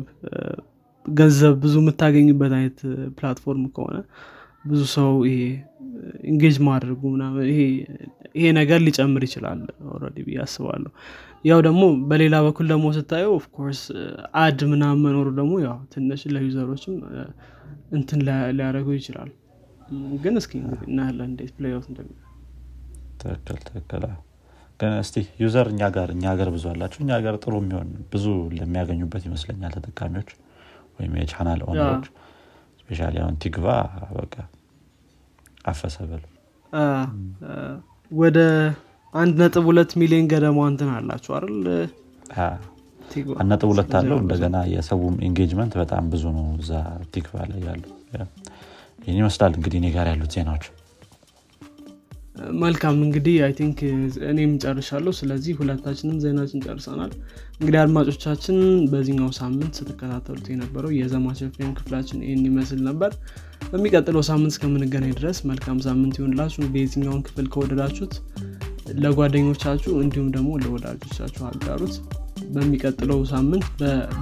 ገንዘብ 1.06 1.54
ብዙ 1.63 1.76
የምታገኝበት 1.82 2.54
አይነት 2.58 2.80
platform 3.17 3.65
ከሆነ 3.76 3.98
ብዙ 4.65 4.82
ሰው 4.93 5.10
ይሄ 5.28 5.39
engage 6.30 6.58
ማድረጉ 6.67 7.02
ምናምን 7.13 7.46
ይሄ 8.36 8.48
ነገር 8.58 8.80
ሊጨምር 8.86 9.24
ይችላል 9.28 9.60
already 9.91 10.17
ብዬ 10.26 10.38
አስባለሁ። 10.43 10.91
ያው 11.46 11.60
ደግሞ 11.65 11.82
በሌላ 12.10 12.36
በኩል 12.46 12.65
ደግሞ 12.72 12.86
ስታየው 12.96 13.34
of 13.38 13.49
course 13.49 13.82
ad 14.41 14.60
ምናምን 14.72 15.02
መኖሩ 15.06 15.28
ደግሞ 15.39 15.54
ያው 15.65 15.78
ትንሽ 15.93 16.22
ለ 16.34 16.44
user 16.44 16.64
ኦችም 16.64 16.96
እንትን 17.91 18.20
ሊያ- 18.28 18.52
ሊያደርገው 18.58 18.96
ይችላል። 19.00 19.30
ግን 20.24 20.36
እስኪ 20.39 20.54
እናያለን 20.88 21.28
እንዴት 21.30 21.52
play 21.58 21.74
out 21.74 21.86
እንደሚ 21.91 22.10
ትክክል 23.22 23.60
ትክክል። 23.67 24.04
ግን 24.80 24.91
እስቲ 25.02 25.15
user 25.41 25.67
እኛ 25.72 25.84
ጋር 25.96 26.10
እኛ 26.13 26.24
ሀገር 26.32 26.50
ብዙ 26.56 26.65
አላቸው 26.72 27.00
እኛ 27.04 27.12
ሀገር 27.17 27.36
ጥሩ 27.43 27.54
የሚሆን 27.62 27.88
ብዙ 28.12 28.26
ለሚያገኙበት 28.58 29.24
ይመስለኛል 29.28 29.72
ተጠቃሚዎች 29.78 30.30
ወይም 30.98 31.13
የ 31.20 31.29
channel 31.29 31.62
owner 31.70 31.89
ኦች 31.89 32.06
specially 32.89 33.15
አሁን 33.23 33.36
ቲክቫ 33.41 33.65
በቃ 34.17 34.36
አፈሰ 35.65 35.97
በል። 35.97 36.24
አ፣ 36.73 36.86
አ፣ 37.47 37.56
ወደ 38.12 38.39
አንድ 39.13 39.36
ነጥብ 39.41 39.63
ሁለት 39.69 39.91
ሚሊዮን 40.02 40.26
ገደማ 40.32 40.60
እንትን 40.71 40.89
አላቸው 40.95 41.34
አይደል? 41.38 41.56
አንድ 43.36 43.50
ነጥብ 43.52 43.69
ሁለት 43.71 43.93
አለው። 44.00 44.17
እንደገና 44.23 44.58
የሰውም 44.73 45.15
engagement 45.28 45.74
በጣም 45.82 46.06
ብዙ 46.13 46.23
ነው 46.38 46.47
እዛ 46.60 46.71
ቲክቫ 47.13 47.34
ላይ 47.52 47.62
ያሉ 47.67 47.84
ይህን 49.02 49.19
ይመስላል 49.21 49.54
እንግዲህ 49.58 49.78
እኔ 49.82 49.88
ጋር 49.95 50.08
ያሉት 50.12 50.32
ዜናዎች 50.36 50.65
መልካም 52.62 52.97
እንግዲህ 53.06 53.36
I 53.46 53.52
think 53.58 53.78
እኔም 54.30 54.52
ጨርሻለሁ። 54.63 55.12
ስለዚህ 55.19 55.54
ሁለታችንም 55.60 56.17
ዜናችን 56.23 56.63
ጨርሰናል። 56.65 57.12
እንግዲህ 57.60 57.80
አድማጮቻችን 57.84 58.58
በዚህኛው 58.91 59.32
ሳምንት 59.39 59.71
ስትከታተሉት 59.80 60.47
የነበረው 60.52 60.91
የዘማች 60.97 61.39
ኤፍኤም 61.47 61.71
ክፍላችን 61.78 62.19
ይህን 62.26 62.43
ይመስል 62.50 62.82
ነበር። 62.89 63.12
በሚቀጥለው 63.71 64.23
ሳምንት 64.28 64.54
እስከምንገናኝ 64.54 65.13
ድረስ 65.19 65.39
መልካም 65.50 65.80
ሳምንት 65.88 66.15
ይሆንላችሁ 66.19 66.69
የዚኛውን 66.78 67.23
ክፍል 67.28 67.47
ከወደዳችሁት 67.54 68.13
ለጓደኞቻችሁ 69.00 69.93
እንዲሁም 70.04 70.30
ደግሞ 70.36 70.50
ለወዳጆቻችሁ 70.63 71.43
አጋሩት። 71.50 71.95
በሚቀጥለው 72.56 73.19
ሳምንት 73.32 73.65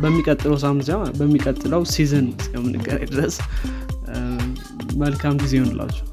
በሚቀጥለው 0.01 0.55
ሳምንት 0.63 0.87
በሚቀጥለው 1.19 1.81
ሲዝን 1.93 2.27
እስከምንገናኝ 2.37 3.05
ድረስ 3.13 3.35
መልካም 4.97 5.35
ጊዜ 5.43 5.53
ይሆንላችሁ 5.59 6.05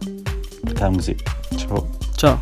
መልካም 0.67 0.95
ጊዜ 1.01 1.11
Ciao. 2.17 2.41